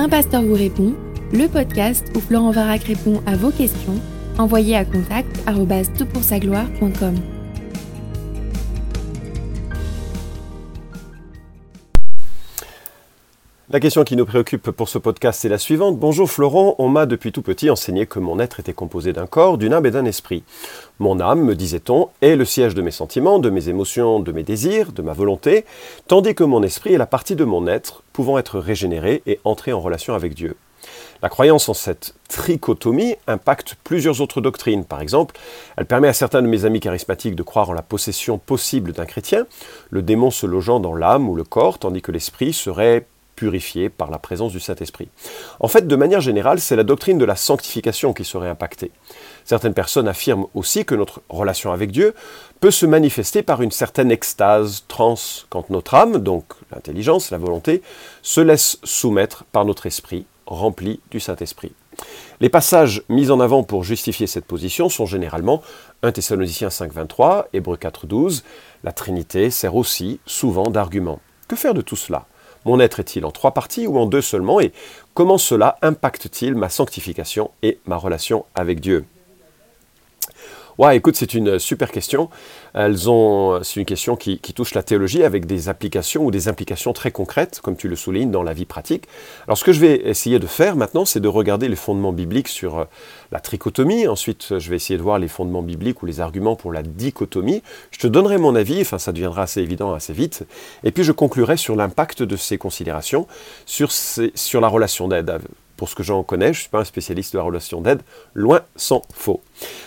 Un 0.00 0.08
pasteur 0.08 0.42
vous 0.42 0.54
répond, 0.54 0.94
le 1.32 1.48
podcast 1.48 2.06
où 2.14 2.20
Florent 2.20 2.52
Varac 2.52 2.84
répond 2.84 3.20
à 3.26 3.34
vos 3.34 3.50
questions, 3.50 4.00
envoyez 4.38 4.76
à 4.76 4.84
contact 4.84 5.42
gloire.com 6.38 7.16
La 13.70 13.80
question 13.80 14.02
qui 14.02 14.16
nous 14.16 14.24
préoccupe 14.24 14.70
pour 14.70 14.88
ce 14.88 14.96
podcast 14.96 15.44
est 15.44 15.50
la 15.50 15.58
suivante. 15.58 15.98
Bonjour 15.98 16.30
Florent, 16.30 16.74
on 16.78 16.88
m'a 16.88 17.04
depuis 17.04 17.32
tout 17.32 17.42
petit 17.42 17.68
enseigné 17.68 18.06
que 18.06 18.18
mon 18.18 18.40
être 18.40 18.60
était 18.60 18.72
composé 18.72 19.12
d'un 19.12 19.26
corps, 19.26 19.58
d'une 19.58 19.74
âme 19.74 19.84
et 19.84 19.90
d'un 19.90 20.06
esprit. 20.06 20.42
Mon 20.98 21.20
âme, 21.20 21.42
me 21.42 21.54
disait-on, 21.54 22.08
est 22.22 22.34
le 22.34 22.46
siège 22.46 22.74
de 22.74 22.80
mes 22.80 22.90
sentiments, 22.90 23.38
de 23.38 23.50
mes 23.50 23.68
émotions, 23.68 24.20
de 24.20 24.32
mes 24.32 24.42
désirs, 24.42 24.92
de 24.92 25.02
ma 25.02 25.12
volonté, 25.12 25.66
tandis 26.06 26.34
que 26.34 26.44
mon 26.44 26.62
esprit 26.62 26.94
est 26.94 26.98
la 26.98 27.04
partie 27.04 27.36
de 27.36 27.44
mon 27.44 27.66
être 27.66 28.04
pouvant 28.14 28.38
être 28.38 28.58
régénérée 28.58 29.22
et 29.26 29.38
entrer 29.44 29.74
en 29.74 29.80
relation 29.80 30.14
avec 30.14 30.32
Dieu. 30.32 30.56
La 31.20 31.28
croyance 31.28 31.68
en 31.68 31.74
cette 31.74 32.14
trichotomie 32.30 33.16
impacte 33.26 33.76
plusieurs 33.84 34.22
autres 34.22 34.40
doctrines. 34.40 34.86
Par 34.86 35.02
exemple, 35.02 35.36
elle 35.76 35.84
permet 35.84 36.08
à 36.08 36.14
certains 36.14 36.40
de 36.40 36.46
mes 36.46 36.64
amis 36.64 36.80
charismatiques 36.80 37.36
de 37.36 37.42
croire 37.42 37.68
en 37.68 37.74
la 37.74 37.82
possession 37.82 38.38
possible 38.38 38.92
d'un 38.92 39.04
chrétien, 39.04 39.46
le 39.90 40.00
démon 40.00 40.30
se 40.30 40.46
logeant 40.46 40.80
dans 40.80 40.94
l'âme 40.94 41.28
ou 41.28 41.36
le 41.36 41.44
corps, 41.44 41.78
tandis 41.78 42.00
que 42.00 42.12
l'esprit 42.12 42.54
serait 42.54 43.04
purifié 43.38 43.88
par 43.88 44.10
la 44.10 44.18
présence 44.18 44.50
du 44.50 44.58
Saint-Esprit. 44.58 45.08
En 45.60 45.68
fait, 45.68 45.86
de 45.86 45.94
manière 45.94 46.20
générale, 46.20 46.58
c'est 46.58 46.74
la 46.74 46.82
doctrine 46.82 47.18
de 47.18 47.24
la 47.24 47.36
sanctification 47.36 48.12
qui 48.12 48.24
serait 48.24 48.48
impactée. 48.48 48.90
Certaines 49.44 49.74
personnes 49.74 50.08
affirment 50.08 50.48
aussi 50.54 50.84
que 50.84 50.96
notre 50.96 51.22
relation 51.28 51.70
avec 51.70 51.92
Dieu 51.92 52.14
peut 52.58 52.72
se 52.72 52.84
manifester 52.84 53.44
par 53.44 53.62
une 53.62 53.70
certaine 53.70 54.10
extase 54.10 54.86
trans 54.88 55.14
quand 55.50 55.70
notre 55.70 55.94
âme, 55.94 56.18
donc 56.18 56.46
l'intelligence, 56.72 57.30
la 57.30 57.38
volonté, 57.38 57.80
se 58.22 58.40
laisse 58.40 58.78
soumettre 58.82 59.44
par 59.52 59.64
notre 59.64 59.86
esprit 59.86 60.26
rempli 60.48 60.98
du 61.12 61.20
Saint-Esprit. 61.20 61.70
Les 62.40 62.48
passages 62.48 63.04
mis 63.08 63.30
en 63.30 63.38
avant 63.38 63.62
pour 63.62 63.84
justifier 63.84 64.26
cette 64.26 64.46
position 64.46 64.88
sont 64.88 65.06
généralement 65.06 65.62
1 66.02 66.10
Thessaloniciens 66.10 66.70
5.23, 66.70 67.44
Hébreux 67.52 67.76
4.12. 67.76 68.42
La 68.82 68.90
Trinité 68.90 69.50
sert 69.50 69.76
aussi 69.76 70.18
souvent 70.26 70.70
d'argument. 70.70 71.20
Que 71.46 71.54
faire 71.54 71.74
de 71.74 71.82
tout 71.82 71.96
cela? 71.96 72.26
Mon 72.64 72.80
être 72.80 73.00
est-il 73.00 73.24
en 73.24 73.30
trois 73.30 73.52
parties 73.52 73.86
ou 73.86 73.98
en 73.98 74.06
deux 74.06 74.22
seulement? 74.22 74.60
Et 74.60 74.72
comment 75.14 75.38
cela 75.38 75.78
impacte-t-il 75.82 76.54
ma 76.54 76.68
sanctification 76.68 77.50
et 77.62 77.78
ma 77.86 77.96
relation 77.96 78.44
avec 78.54 78.80
Dieu? 78.80 79.04
Ouais, 80.78 80.96
écoute, 80.96 81.16
c'est 81.16 81.34
une 81.34 81.58
super 81.58 81.90
question. 81.90 82.30
Elles 82.72 83.10
ont, 83.10 83.60
c'est 83.64 83.80
une 83.80 83.84
question 83.84 84.14
qui, 84.14 84.38
touche 84.38 84.74
la 84.74 84.84
théologie 84.84 85.24
avec 85.24 85.44
des 85.44 85.68
applications 85.68 86.24
ou 86.24 86.30
des 86.30 86.46
implications 86.46 86.92
très 86.92 87.10
concrètes, 87.10 87.60
comme 87.60 87.76
tu 87.76 87.88
le 87.88 87.96
soulignes, 87.96 88.30
dans 88.30 88.44
la 88.44 88.52
vie 88.52 88.64
pratique. 88.64 89.08
Alors, 89.48 89.58
ce 89.58 89.64
que 89.64 89.72
je 89.72 89.80
vais 89.80 90.08
essayer 90.08 90.38
de 90.38 90.46
faire 90.46 90.76
maintenant, 90.76 91.04
c'est 91.04 91.18
de 91.18 91.26
regarder 91.26 91.68
les 91.68 91.74
fondements 91.74 92.12
bibliques 92.12 92.46
sur 92.46 92.78
euh, 92.78 92.84
la 93.32 93.40
trichotomie. 93.40 94.06
Ensuite, 94.06 94.56
je 94.56 94.70
vais 94.70 94.76
essayer 94.76 94.96
de 94.96 95.02
voir 95.02 95.18
les 95.18 95.26
fondements 95.26 95.62
bibliques 95.62 96.00
ou 96.04 96.06
les 96.06 96.20
arguments 96.20 96.54
pour 96.54 96.72
la 96.72 96.84
dichotomie. 96.84 97.64
Je 97.90 97.98
te 97.98 98.06
donnerai 98.06 98.38
mon 98.38 98.54
avis, 98.54 98.80
enfin, 98.82 98.98
ça 98.98 99.10
deviendra 99.10 99.42
assez 99.42 99.60
évident 99.60 99.94
assez 99.94 100.12
vite. 100.12 100.46
Et 100.84 100.92
puis, 100.92 101.02
je 101.02 101.10
conclurai 101.10 101.56
sur 101.56 101.74
l'impact 101.74 102.22
de 102.22 102.36
ces 102.36 102.56
considérations 102.56 103.26
sur, 103.66 103.90
sur 103.90 104.60
la 104.60 104.68
relation 104.68 105.08
d'aide. 105.08 105.40
Pour 105.76 105.88
ce 105.88 105.96
que 105.96 106.04
j'en 106.04 106.22
connais, 106.22 106.46
je 106.46 106.58
ne 106.58 106.62
suis 106.62 106.68
pas 106.68 106.80
un 106.80 106.84
spécialiste 106.84 107.32
de 107.32 107.38
la 107.38 107.44
relation 107.44 107.80
d'aide, 107.80 108.02
loin 108.34 108.62
s'en 108.76 109.02
faut. 109.12 109.40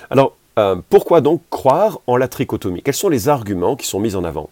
Alors, 0.10 0.36
euh, 0.60 0.76
pourquoi 0.90 1.22
donc 1.22 1.42
croire 1.50 2.00
en 2.08 2.18
la 2.18 2.28
trichotomie? 2.28 2.82
Quels 2.82 2.94
sont 2.94 3.10
les 3.10 3.30
arguments 3.30 3.76
qui 3.76 3.88
sont 3.88 4.00
mis 4.00 4.16
en 4.16 4.24
avant? 4.24 4.50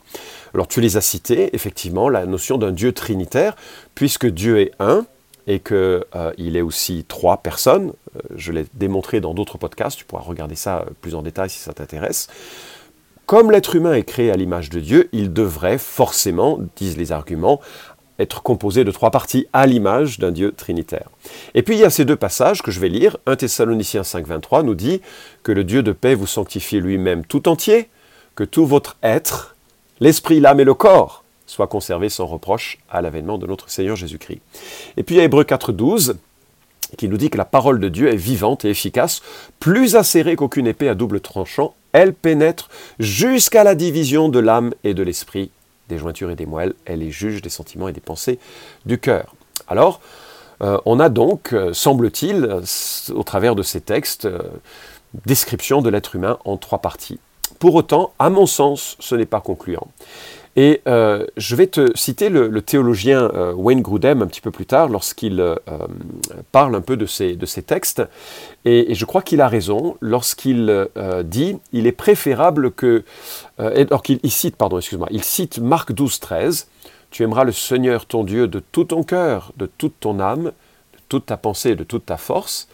Alors 0.54 0.68
tu 0.68 0.82
les 0.82 0.98
as 0.98 1.02
cités, 1.02 1.54
effectivement, 1.54 2.10
la 2.10 2.26
notion 2.26 2.58
d'un 2.58 2.72
Dieu 2.72 2.94
trinitaire, 2.94 3.56
puisque 3.96 4.26
Dieu 4.28 4.60
est 4.60 4.72
un 4.80 5.06
et 5.48 5.60
qu'il 5.60 5.76
euh, 5.76 6.32
est 6.38 6.62
aussi 6.62 7.06
trois 7.08 7.38
personnes. 7.38 7.94
Euh, 8.16 8.20
je 8.36 8.52
l'ai 8.52 8.66
démontré 8.74 9.20
dans 9.20 9.34
d'autres 9.34 9.58
podcasts, 9.58 9.98
tu 9.98 10.06
pourras 10.06 10.24
regarder 10.24 10.56
ça 10.56 10.86
plus 11.02 11.16
en 11.16 11.22
détail 11.22 11.50
si 11.50 11.60
ça 11.60 11.74
t'intéresse. 11.74 12.28
Comme 13.26 13.52
l'être 13.52 13.76
humain 13.76 13.94
est 13.94 14.04
créé 14.04 14.32
à 14.32 14.36
l'image 14.36 14.70
de 14.70 14.80
Dieu, 14.80 15.10
il 15.12 15.34
devrait 15.34 15.78
forcément, 15.78 16.60
disent 16.76 16.98
les 16.98 17.12
arguments, 17.12 17.62
être 18.20 18.44
composé 18.44 18.84
de 18.84 18.92
trois 18.92 19.12
parties 19.12 19.48
à 19.54 19.66
l'image 19.66 20.20
d'un 20.20 20.32
Dieu 20.32 20.54
trinitaire. 20.56 21.10
Et 21.56 21.64
puis 21.64 21.76
il 21.76 21.80
y 21.80 21.86
a 21.86 21.90
ces 21.90 22.06
deux 22.06 22.16
passages 22.16 22.62
que 22.62 22.72
je 22.72 22.80
vais 22.80 22.90
lire. 22.90 23.18
1 23.26 23.38
Thessaloniciens 23.38 24.02
5.23 24.02 24.64
nous 24.64 24.76
dit 24.76 25.02
que 25.44 25.52
le 25.52 25.64
Dieu 25.64 25.82
de 25.82 25.92
paix 25.92 26.16
vous 26.16 26.28
sanctifie 26.28 26.80
lui-même 26.80 27.26
tout 27.26 27.48
entier, 27.48 27.90
que 28.36 28.44
tout 28.44 28.66
votre 28.66 28.98
être, 29.02 29.56
l'esprit, 30.00 30.40
l'âme 30.40 30.60
et 30.60 30.66
le 30.66 30.74
corps, 30.74 31.24
soient 31.48 31.68
conservés 31.68 32.10
sans 32.10 32.28
reproche 32.28 32.78
à 32.92 33.02
l'avènement 33.02 33.38
de 33.38 33.48
notre 33.48 33.70
Seigneur 33.70 33.96
Jésus-Christ. 33.96 34.42
Et 34.98 35.04
puis 35.04 35.16
il 35.16 35.18
y 35.18 35.22
a 35.22 35.24
Hébreu 35.24 35.44
4.12 35.44 36.16
qui 36.98 37.08
nous 37.08 37.18
dit 37.18 37.30
que 37.30 37.38
la 37.38 37.46
parole 37.46 37.80
de 37.80 37.90
Dieu 37.90 38.12
est 38.12 38.18
vivante 38.18 38.66
et 38.66 38.70
efficace, 38.70 39.22
plus 39.60 39.96
acérée 39.96 40.36
qu'aucune 40.36 40.68
épée 40.68 40.90
à 40.90 40.96
double 40.96 41.22
tranchant, 41.22 41.76
elle 41.92 42.14
pénètre 42.14 42.70
jusqu'à 43.00 43.64
la 43.64 43.76
division 43.76 44.30
de 44.30 44.40
l'âme 44.40 44.74
et 44.84 44.94
de 44.94 45.04
l'esprit, 45.04 45.52
des 45.90 45.98
jointures 45.98 46.32
et 46.32 46.36
des 46.36 46.46
moelles, 46.46 46.74
elle 46.86 47.04
est 47.04 47.12
juge 47.12 47.42
des 47.42 47.50
sentiments 47.50 47.88
et 47.88 47.94
des 47.94 48.02
pensées 48.02 48.40
du 48.86 49.00
cœur. 49.00 49.34
Alors, 49.68 50.00
euh, 50.62 50.78
on 50.86 51.00
a 51.00 51.10
donc, 51.10 51.54
euh, 51.54 51.74
semble-t-il, 51.74 52.62
au 53.14 53.24
travers 53.24 53.56
de 53.56 53.64
ces 53.64 53.82
textes, 53.82 54.26
euh, 54.26 54.40
description 55.26 55.82
de 55.82 55.90
l'être 55.90 56.16
humain 56.16 56.38
en 56.46 56.58
trois 56.58 56.80
parties. 56.80 57.20
Pour 57.60 57.76
autant, 57.76 58.14
à 58.20 58.30
mon 58.30 58.46
sens, 58.46 58.96
ce 59.00 59.16
n'est 59.16 59.26
pas 59.26 59.42
concluant. 59.42 59.88
Et 60.60 60.82
euh, 60.88 61.26
je 61.38 61.56
vais 61.56 61.68
te 61.68 61.98
citer 61.98 62.28
le, 62.28 62.62
théologien 62.62 63.32
euh, 63.34 63.54
Wayne 63.54 63.82
Grudem 63.82 64.22
un 64.22 64.28
petit 64.28 64.42
peu 64.42 64.52
plus 64.52 64.66
tard 64.66 64.90
lorsqu'il 64.90 65.40
euh, 65.40 65.56
parle 66.52 66.76
un 66.76 66.82
peu 66.82 66.98
de 66.98 67.06
ces, 67.06 67.38
de 67.38 67.46
ces 67.46 67.64
textes. 67.64 68.04
Et, 68.66 68.94
je 68.94 69.06
crois 69.06 69.22
qu'il 69.22 69.40
a 69.40 69.48
raison 69.48 69.96
lorsqu'il 70.02 70.90
dit 71.24 71.58
il 71.72 71.88
est 71.88 71.94
préférable 71.94 72.72
que. 72.72 73.06
alors 73.58 74.04
qu'il 74.04 74.20
cite, 74.30 74.58
pardon, 74.58 74.80
excuse-moi, 74.80 75.08
il 75.12 75.24
cite 75.24 75.60
Marc 75.60 75.94
12, 75.94 76.20
13. 76.20 76.68
Tu 77.10 77.24
aimeras 77.24 77.46
le 77.46 77.54
Seigneur 77.54 78.06
ton 78.06 78.26
Dieu 78.26 78.50
de 78.50 78.60
tout 78.60 78.84
ton 78.84 79.04
cœur, 79.04 79.54
de 79.56 79.66
toute 79.66 79.98
ton 80.02 80.20
âme, 80.20 80.44
de 80.44 81.00
toute 81.08 81.28
ta 81.28 81.38
pensée 81.38 81.70
et 81.70 81.76
de 81.78 81.86
toute 81.86 82.06
ta 82.06 82.18
force. 82.18 82.68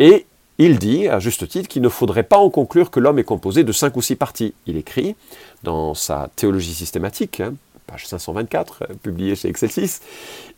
Et 0.00 0.26
il 0.60 0.78
dit, 0.78 1.08
à 1.08 1.18
juste 1.20 1.48
titre, 1.48 1.68
qu'il 1.68 1.80
ne 1.80 1.88
faudrait 1.88 2.22
pas 2.22 2.36
en 2.36 2.50
conclure 2.50 2.90
que 2.90 3.00
l'homme 3.00 3.18
est 3.18 3.24
composé 3.24 3.64
de 3.64 3.72
cinq 3.72 3.96
ou 3.96 4.02
six 4.02 4.14
parties. 4.14 4.52
Il 4.66 4.76
écrit, 4.76 5.16
dans 5.62 5.94
sa 5.94 6.28
théologie 6.36 6.74
systématique, 6.74 7.40
hein, 7.40 7.54
page 7.86 8.06
524, 8.06 8.82
euh, 8.82 8.94
publiée 9.02 9.36
chez 9.36 9.48
Excelsis, 9.48 10.00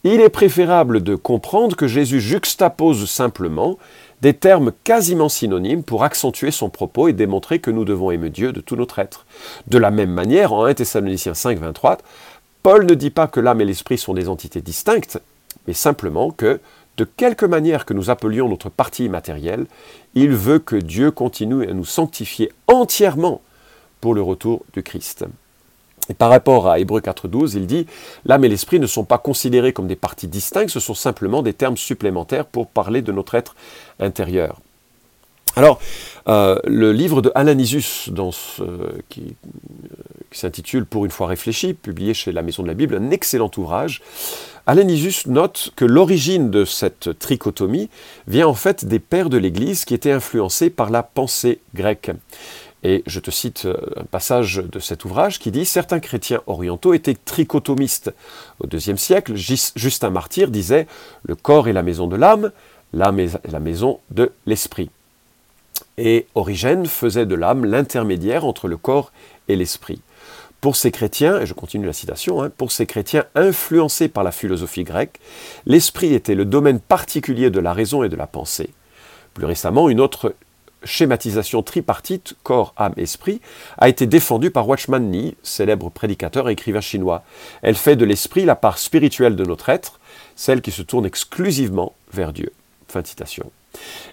il 0.02 0.20
est 0.20 0.28
préférable 0.28 1.04
de 1.04 1.14
comprendre 1.14 1.76
que 1.76 1.86
Jésus 1.86 2.20
juxtapose 2.20 3.08
simplement 3.08 3.78
des 4.22 4.34
termes 4.34 4.72
quasiment 4.82 5.28
synonymes 5.28 5.84
pour 5.84 6.02
accentuer 6.02 6.50
son 6.50 6.68
propos 6.68 7.06
et 7.06 7.12
démontrer 7.12 7.60
que 7.60 7.70
nous 7.70 7.84
devons 7.84 8.10
aimer 8.10 8.30
Dieu 8.30 8.52
de 8.52 8.60
tout 8.60 8.74
notre 8.74 8.98
être. 8.98 9.24
De 9.68 9.78
la 9.78 9.92
même 9.92 10.10
manière, 10.10 10.52
en 10.52 10.64
1 10.64 10.74
Thessaloniciens 10.74 11.34
5, 11.34 11.58
23, 11.58 11.98
Paul 12.64 12.86
ne 12.86 12.94
dit 12.94 13.10
pas 13.10 13.28
que 13.28 13.38
l'âme 13.38 13.60
et 13.60 13.64
l'esprit 13.64 13.98
sont 13.98 14.14
des 14.14 14.28
entités 14.28 14.60
distinctes, 14.60 15.20
mais 15.68 15.74
simplement 15.74 16.32
que 16.32 16.60
de 16.96 17.04
quelque 17.04 17.46
manière 17.46 17.86
que 17.86 17.94
nous 17.94 18.10
appelions 18.10 18.48
notre 18.48 18.68
partie 18.68 19.04
immatérielle, 19.04 19.66
il 20.14 20.30
veut 20.30 20.58
que 20.58 20.76
Dieu 20.76 21.10
continue 21.10 21.68
à 21.68 21.72
nous 21.72 21.84
sanctifier 21.84 22.52
entièrement 22.66 23.40
pour 24.00 24.14
le 24.14 24.22
retour 24.22 24.64
du 24.72 24.82
Christ. 24.82 25.24
Par 26.18 26.30
rapport 26.30 26.68
à 26.68 26.78
Hébreu 26.78 27.00
4.12, 27.00 27.52
il 27.56 27.66
dit 27.66 27.86
L'âme 28.24 28.44
et 28.44 28.48
l'esprit 28.48 28.80
ne 28.80 28.86
sont 28.86 29.04
pas 29.04 29.18
considérés 29.18 29.72
comme 29.72 29.86
des 29.86 29.96
parties 29.96 30.26
distinctes, 30.26 30.70
ce 30.70 30.80
sont 30.80 30.94
simplement 30.94 31.42
des 31.42 31.54
termes 31.54 31.76
supplémentaires 31.76 32.46
pour 32.46 32.66
parler 32.66 33.02
de 33.02 33.12
notre 33.12 33.36
être 33.36 33.54
intérieur. 34.00 34.60
Alors, 35.56 35.80
euh, 36.28 36.58
le 36.64 36.92
livre 36.92 37.20
de 37.20 37.30
Alanisus, 37.34 38.10
qui, 39.08 39.36
qui 40.30 40.38
s'intitule 40.38 40.86
Pour 40.86 41.04
une 41.04 41.10
fois 41.10 41.26
réfléchi, 41.26 41.74
publié 41.74 42.14
chez 42.14 42.32
la 42.32 42.42
Maison 42.42 42.62
de 42.62 42.68
la 42.68 42.74
Bible, 42.74 42.96
un 42.96 43.10
excellent 43.10 43.50
ouvrage, 43.56 44.02
Alanisus 44.66 45.26
note 45.26 45.72
que 45.74 45.84
l'origine 45.84 46.50
de 46.50 46.64
cette 46.64 47.18
trichotomie 47.18 47.90
vient 48.28 48.46
en 48.46 48.54
fait 48.54 48.84
des 48.84 49.00
pères 49.00 49.28
de 49.28 49.36
l'Église 49.36 49.84
qui 49.84 49.94
étaient 49.94 50.12
influencés 50.12 50.70
par 50.70 50.90
la 50.90 51.02
pensée 51.02 51.58
grecque. 51.74 52.12
Et 52.84 53.02
je 53.06 53.20
te 53.20 53.30
cite 53.30 53.64
euh, 53.66 53.76
un 53.96 54.04
passage 54.04 54.56
de 54.56 54.78
cet 54.78 55.04
ouvrage 55.04 55.38
qui 55.38 55.50
dit 55.50 55.64
Certains 55.64 56.00
chrétiens 56.00 56.42
orientaux 56.46 56.94
étaient 56.94 57.14
trichotomistes. 57.14 58.12
Au 58.60 58.66
IIe 58.66 58.98
siècle, 58.98 59.34
Justin 59.36 60.10
Martyr 60.10 60.48
disait 60.48 60.86
Le 61.24 61.36
corps 61.36 61.68
est 61.68 61.72
la 61.72 61.82
maison 61.82 62.06
de 62.06 62.16
l'âme, 62.16 62.52
l'âme 62.92 63.20
est 63.20 63.38
la 63.46 63.60
maison 63.60 64.00
de 64.10 64.32
l'esprit. 64.46 64.90
Et 65.98 66.26
Origène 66.34 66.86
faisait 66.86 67.26
de 67.26 67.34
l'âme 67.34 67.64
l'intermédiaire 67.64 68.44
entre 68.44 68.68
le 68.68 68.76
corps 68.76 69.12
et 69.48 69.56
l'esprit. 69.56 70.00
Pour 70.60 70.76
ces 70.76 70.92
chrétiens, 70.92 71.40
et 71.40 71.46
je 71.46 71.54
continue 71.54 71.86
la 71.86 71.92
citation, 71.92 72.40
hein, 72.40 72.50
pour 72.56 72.70
ces 72.70 72.86
chrétiens 72.86 73.24
influencés 73.34 74.08
par 74.08 74.22
la 74.22 74.30
philosophie 74.30 74.84
grecque, 74.84 75.18
l'esprit 75.66 76.14
était 76.14 76.36
le 76.36 76.44
domaine 76.44 76.78
particulier 76.78 77.50
de 77.50 77.58
la 77.58 77.72
raison 77.72 78.04
et 78.04 78.08
de 78.08 78.14
la 78.16 78.28
pensée. 78.28 78.70
Plus 79.34 79.44
récemment, 79.44 79.88
une 79.88 80.00
autre 80.00 80.34
schématisation 80.84 81.62
tripartite, 81.62 82.34
corps, 82.42 82.74
âme, 82.76 82.94
esprit, 82.96 83.40
a 83.78 83.88
été 83.88 84.06
défendue 84.06 84.50
par 84.50 84.68
Watchman 84.68 85.00
Nee, 85.00 85.34
célèbre 85.42 85.90
prédicateur 85.90 86.48
et 86.48 86.52
écrivain 86.52 86.80
chinois. 86.80 87.24
Elle 87.62 87.74
fait 87.74 87.96
de 87.96 88.04
l'esprit 88.04 88.44
la 88.44 88.56
part 88.56 88.78
spirituelle 88.78 89.36
de 89.36 89.44
notre 89.44 89.68
être, 89.68 90.00
celle 90.36 90.62
qui 90.62 90.70
se 90.70 90.82
tourne 90.82 91.06
exclusivement 91.06 91.92
vers 92.12 92.32
Dieu. 92.32 92.52
Fin 92.88 93.02
de 93.02 93.06
citation. 93.06 93.50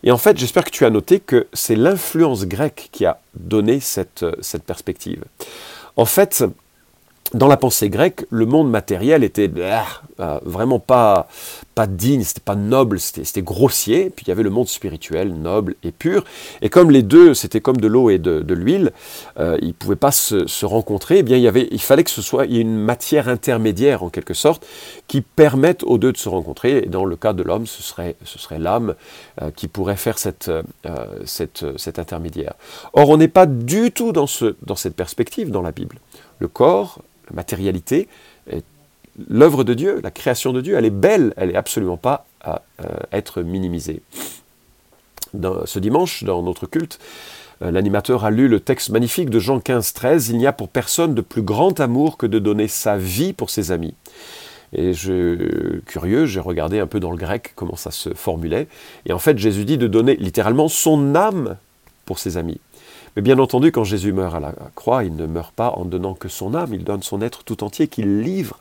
Et 0.04 0.12
en 0.12 0.18
fait, 0.18 0.38
j'espère 0.38 0.64
que 0.64 0.70
tu 0.70 0.86
as 0.86 0.90
noté 0.90 1.20
que 1.20 1.48
c'est 1.54 1.76
l'influence 1.76 2.46
grecque 2.46 2.90
qui 2.92 3.06
a 3.06 3.20
donné 3.34 3.80
cette, 3.80 4.26
cette 4.42 4.64
perspective. 4.64 5.24
En 5.96 6.06
fait, 6.06 6.44
dans 7.34 7.48
la 7.48 7.58
pensée 7.58 7.90
grecque, 7.90 8.26
le 8.32 8.46
monde 8.46 8.70
matériel 8.70 9.24
était 9.24 9.50
ah, 9.62 9.86
euh, 10.20 10.40
vraiment 10.44 10.80
pas, 10.80 11.28
pas 11.76 11.86
digne, 11.86 12.24
c'était 12.24 12.42
pas 12.42 12.56
noble, 12.56 13.00
c'était 13.00 13.44
grossier. 13.44 14.10
Puis 14.10 14.26
il 14.26 14.30
y 14.30 14.32
avait 14.32 14.44
le 14.44 14.50
monde 14.50 14.68
spirituel, 14.68 15.34
noble 15.34 15.76
et 15.84 15.92
pur. 15.92 16.24
Et 16.62 16.70
comme 16.70 16.90
les 16.90 17.04
deux, 17.04 17.36
c'était 17.36 17.62
comme 17.62 17.78
de 17.78 17.88
l'eau 17.88 18.10
et 18.10 18.18
de, 18.18 18.54
l'huile, 18.54 18.92
euh, 19.40 19.58
ils 19.62 19.70
ne 19.70 19.74
pouvaient 19.74 19.96
pas 19.96 20.12
se, 20.12 20.66
rencontrer. 20.66 21.20
Eh 21.20 21.24
bien, 21.24 21.38
il, 21.38 21.44
y 21.44 21.48
avait, 21.48 21.68
il 21.72 21.82
fallait 21.82 22.04
que 22.04 22.10
ce 22.10 22.22
soit 22.22 22.46
y 22.48 22.58
ait 22.58 22.62
une 22.62 22.78
matière 22.78 23.30
intermédiaire, 23.30 24.04
en 24.04 24.10
quelque 24.10 24.34
sorte, 24.34 24.66
qui 25.08 25.22
permette 25.22 25.84
aux 25.84 25.98
deux 25.98 26.12
de 26.12 26.18
se 26.18 26.30
rencontrer. 26.30 26.80
Et 26.80 26.88
dans 26.88 27.06
le 27.06 27.16
cas 27.16 27.34
de 27.34 27.44
l'homme, 27.44 27.68
ce 27.68 27.84
serait, 27.84 28.16
ce 28.26 28.40
serait 28.40 28.60
l'âme 28.60 28.96
euh, 29.42 29.52
qui 29.56 29.68
pourrait 29.68 29.98
faire 29.98 30.18
cette, 30.18 30.52
cette, 31.26 31.66
cet 31.78 32.00
intermédiaire. 32.00 32.54
Or, 32.94 33.10
on 33.10 33.18
n'est 33.18 33.28
pas 33.28 33.46
du 33.46 33.92
tout 33.92 34.12
dans, 34.12 34.28
ce, 34.28 34.56
dans 34.64 34.76
cette 34.76 34.96
perspective 34.96 35.52
dans 35.52 35.62
la 35.62 35.72
Bible. 35.72 35.98
Le 36.40 36.48
corps, 36.48 37.00
la 37.30 37.36
matérialité, 37.36 38.08
l'œuvre 39.28 39.64
de 39.64 39.74
Dieu, 39.74 40.00
la 40.04 40.12
création 40.12 40.54
de 40.54 40.62
Dieu, 40.62 40.76
elle 40.78 40.86
est 40.86 40.90
belle, 40.90 41.34
elle 41.38 41.50
n'est 41.50 41.56
absolument 41.56 41.98
pas 41.98 42.26
à 42.42 42.62
euh, 42.82 42.86
être 43.12 43.42
minimisée. 43.42 44.02
ce 45.34 45.80
dimanche, 45.80 46.24
dans 46.24 46.42
notre 46.42 46.66
culte, 46.68 47.00
euh, 47.62 47.72
l'animateur 47.72 48.24
a 48.24 48.32
lu 48.32 48.48
le 48.48 48.60
texte 48.60 48.90
magnifique 48.90 49.30
de 49.30 49.40
Jean 49.40 49.60
15, 49.60 49.94
13, 49.94 50.30
Il 50.30 50.38
n'y 50.38 50.48
a 50.48 50.54
pour 50.54 50.70
personne 50.70 51.14
de 51.14 51.22
plus 51.22 51.42
grand 51.42 51.80
amour 51.80 52.18
que 52.18 52.26
de 52.26 52.40
donner 52.40 52.68
sa 52.68 52.98
vie 52.98 53.34
pour 53.34 53.50
ses 53.50 53.72
amis. 53.72 53.94
Et 54.72 54.94
je, 54.94 55.80
curieux, 55.86 56.26
j'ai 56.28 56.40
regardé 56.40 56.80
un 56.80 56.86
peu 56.86 57.00
dans 57.00 57.12
le 57.12 57.18
grec 57.18 57.54
comment 57.56 57.76
ça 57.76 57.92
se 57.92 58.14
formulait. 58.14 58.68
Et 59.08 59.14
en 59.14 59.20
fait, 59.20 59.38
Jésus 59.38 59.66
dit 59.66 59.80
de 59.80 59.88
donner 59.88 60.16
littéralement 60.16 60.68
son 60.68 61.16
âme 61.16 61.58
pour 62.06 62.20
ses 62.20 62.38
amis. 62.38 62.60
Mais 63.16 63.22
bien 63.22 63.40
entendu, 63.40 63.72
quand 63.72 63.84
Jésus 63.84 64.14
meurt 64.14 64.36
à 64.36 64.40
la 64.40 64.54
croix, 64.76 65.04
il 65.04 65.16
ne 65.16 65.26
meurt 65.26 65.54
pas 65.54 65.72
en 65.72 65.86
donnant 65.86 66.14
que 66.14 66.30
son 66.30 66.56
âme, 66.56 66.74
il 66.74 66.84
donne 66.84 67.04
son 67.04 67.22
être 67.22 67.44
tout 67.44 67.64
entier 67.64 67.88
qu'il 67.88 68.22
livre 68.22 68.60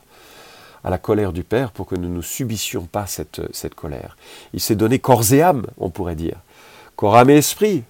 à 0.83 0.89
la 0.89 0.97
colère 0.97 1.33
du 1.33 1.43
Père 1.43 1.71
pour 1.71 1.85
que 1.85 1.95
nous 1.95 2.09
ne 2.09 2.21
subissions 2.21 2.83
pas 2.83 3.05
cette, 3.05 3.75
colère. 3.75 4.17
Il 4.53 4.59
s'est 4.59 4.75
donné 4.75 4.99
corps 4.99 5.33
et 5.33 5.41
âme, 5.41 5.65
on 5.77 5.89
pourrait 5.89 6.15
dire. 6.15 6.37
Corps, 6.95 7.17
âme 7.17 7.29
et 7.29 7.37
esprit. 7.37 7.83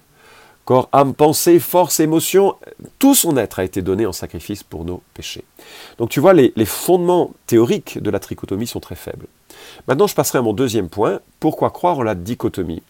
Corps, 0.64 0.88
âme, 0.92 1.14
pensée, 1.14 1.58
force, 1.58 2.00
émotion. 2.00 2.56
Tout 2.98 3.14
son 3.14 3.36
être 3.36 3.58
a 3.58 3.64
été 3.64 3.82
donné 3.82 4.06
en 4.06 4.12
sacrifice 4.12 4.62
pour 4.62 4.84
nos 4.84 5.02
péchés. 5.14 5.44
Donc 5.98 6.10
tu 6.10 6.20
vois, 6.20 6.32
les, 6.32 6.52
les 6.56 6.64
fondements 6.64 7.30
théoriques 7.46 8.00
de 8.00 8.10
la 8.10 8.20
trichotomie 8.20 8.66
sont 8.66 8.80
très 8.80 8.94
faibles. 8.94 9.26
Maintenant, 9.88 10.06
je 10.06 10.14
passerai 10.14 10.38
à 10.38 10.42
mon 10.42 10.52
deuxième 10.52 10.88
point. 10.88 11.20
Pourquoi 11.40 11.70
croire 11.70 11.98
en 11.98 12.02
la 12.02 12.14
dichotomie? 12.14 12.82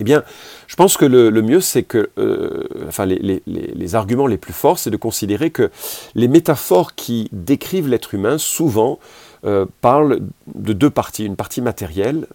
Eh 0.00 0.04
bien, 0.04 0.22
je 0.66 0.76
pense 0.76 0.96
que 0.96 1.04
le, 1.04 1.30
mieux, 1.42 1.60
c'est 1.60 1.82
que, 1.82 2.10
euh, 2.18 2.64
enfin, 2.86 3.04
les, 3.06 3.94
arguments 3.94 4.26
les 4.26 4.36
plus 4.36 4.52
forts, 4.52 4.78
c'est 4.78 4.90
de 4.90 4.96
considérer 4.96 5.50
que 5.50 5.70
les 6.14 6.28
métaphores 6.28 6.94
qui 6.94 7.28
décrivent 7.32 7.88
l'être 7.88 8.14
humain, 8.14 8.38
souvent, 8.38 8.98
euh, 9.44 9.66
parlent 9.80 10.20
de 10.54 10.72
deux 10.72 10.90
parties, 10.90 11.24
une 11.24 11.36
partie 11.36 11.60
matérielle 11.60 12.26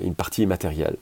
et 0.00 0.06
une 0.06 0.14
partie 0.14 0.42
immatérielle. 0.42 0.96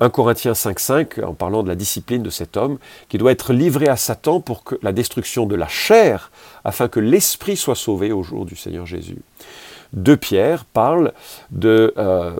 1 0.00 0.08
Corinthiens 0.08 0.52
5.5, 0.52 1.22
en 1.22 1.34
parlant 1.34 1.62
de 1.62 1.68
la 1.68 1.74
discipline 1.74 2.22
de 2.22 2.30
cet 2.30 2.56
homme, 2.56 2.78
qui 3.10 3.18
doit 3.18 3.32
être 3.32 3.52
livré 3.52 3.86
à 3.88 3.96
Satan 3.96 4.40
pour 4.40 4.64
que 4.64 4.76
la 4.82 4.92
destruction 4.92 5.44
de 5.44 5.54
la 5.54 5.68
chair, 5.68 6.30
afin 6.64 6.88
que 6.88 7.00
l'esprit 7.00 7.56
soit 7.56 7.74
sauvé 7.74 8.10
au 8.10 8.22
jour 8.22 8.46
du 8.46 8.56
Seigneur 8.56 8.86
Jésus. 8.86 9.18
2 9.92 10.16
Pierre 10.16 10.64
parle 10.64 11.12
de 11.50 11.92
euh, 11.98 12.32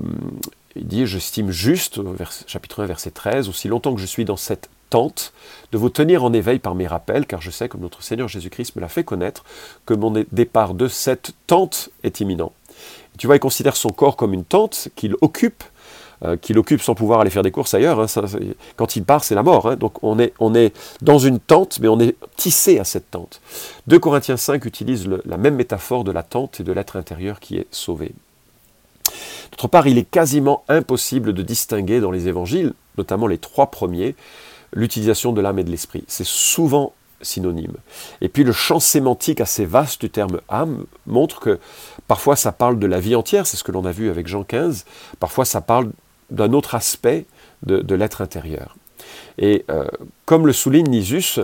il 0.77 0.87
dit, 0.87 1.07
j'estime 1.07 1.51
juste, 1.51 2.01
chapitre 2.47 2.83
1, 2.83 2.87
verset 2.87 3.11
13, 3.11 3.49
aussi 3.49 3.69
longtemps 3.69 3.95
que 3.95 4.01
je 4.01 4.07
suis 4.07 4.25
dans 4.25 4.37
cette 4.37 4.69
tente, 4.89 5.33
de 5.73 5.79
vous 5.79 5.89
tenir 5.89 6.25
en 6.25 6.33
éveil 6.33 6.59
par 6.59 6.75
mes 6.75 6.87
rappels, 6.87 7.27
car 7.27 7.41
je 7.41 7.51
sais, 7.51 7.69
comme 7.69 7.81
notre 7.81 8.03
Seigneur 8.03 8.29
Jésus-Christ 8.29 8.77
me 8.77 8.81
l'a 8.81 8.89
fait 8.89 9.05
connaître, 9.05 9.45
que 9.87 9.95
mon 9.95 10.13
départ 10.33 10.75
de 10.75 10.89
cette 10.89 11.33
tente 11.47 11.91
est 12.03 12.21
imminent. 12.21 12.53
tu 13.19 13.27
vois, 13.27 13.37
il 13.37 13.41
considère 13.41 13.77
son 13.77 13.91
corps 13.91 14.17
comme 14.17 14.35
une 14.35 14.45
tente 14.45 14.89
qu'il 14.97 15.15
occupe, 15.21 15.65
euh, 16.23 16.37
qu'il 16.37 16.59
occupe 16.59 16.83
sans 16.83 16.95
pouvoir 16.95 17.21
aller 17.21 17.31
faire 17.31 17.43
des 17.43 17.51
courses 17.51 17.73
ailleurs. 17.73 17.99
Hein, 18.01 18.07
quand 18.77 18.95
il 18.95 19.05
part, 19.05 19.25
c'est 19.25 19.35
la 19.35 19.43
mort. 19.43 19.67
Hein. 19.69 19.77
donc 19.77 20.03
on 20.03 20.19
est, 20.19 20.35
on 20.39 20.55
est 20.55 20.75
dans 21.01 21.19
une 21.19 21.41
tente, 21.41 21.79
mais 21.81 21.89
on 21.89 21.99
est 21.99 22.15
tissé 22.37 22.79
à 22.79 22.85
cette 22.85 23.11
tente. 23.11 23.41
2 23.87 23.99
Corinthiens 23.99 24.37
5 24.37 24.65
utilise 24.67 25.09
la 25.25 25.37
même 25.37 25.55
métaphore 25.55 26.05
de 26.05 26.13
la 26.13 26.23
tente 26.23 26.61
et 26.61 26.63
de 26.63 26.73
l'être 26.73 26.97
intérieur 26.97 27.41
qui 27.41 27.57
est 27.57 27.67
sauvé. 27.71 28.13
D'autre 29.51 29.69
part, 29.69 29.87
il 29.87 29.99
est 29.99 30.09
quasiment 30.09 30.65
impossible 30.69 31.33
de 31.33 31.43
distinguer 31.43 32.01
dans 32.01 32.11
les 32.11 32.29
évangiles, 32.29 32.73
notamment 32.99 33.27
les 33.27 33.39
trois 33.39 33.71
premiers, 33.71 34.15
l'utilisation 34.73 35.33
de 35.33 35.41
l'âme 35.41 35.59
et 35.59 35.65
de 35.65 35.71
l'esprit. 35.71 36.05
C'est 36.07 36.27
souvent 36.27 36.93
synonyme. 37.23 37.75
Et 38.21 38.29
puis 38.29 38.45
le 38.45 38.53
champ 38.53 38.81
sémantique 38.81 39.41
assez 39.41 39.65
vaste 39.65 40.01
du 40.01 40.11
terme 40.11 40.41
âme 40.49 40.87
montre 41.07 41.41
que 41.41 41.59
parfois 42.09 42.37
ça 42.37 42.53
parle 42.53 42.79
de 42.79 42.87
la 42.87 43.01
vie 43.01 43.15
entière, 43.15 43.47
c'est 43.47 43.57
ce 43.57 43.65
que 43.65 43.73
l'on 43.73 43.85
a 43.85 43.93
vu 43.93 44.11
avec 44.11 44.27
Jean 44.27 44.43
15, 44.43 44.85
parfois 45.19 45.45
ça 45.45 45.61
parle 45.61 45.91
d'un 46.31 46.53
autre 46.53 46.75
aspect 46.75 47.27
de, 47.65 47.95
l'être 47.95 48.23
intérieur. 48.23 48.77
Et 49.39 49.65
euh, 49.71 49.87
comme 50.25 50.47
le 50.47 50.53
souligne 50.53 50.89
Nisus, 50.89 51.41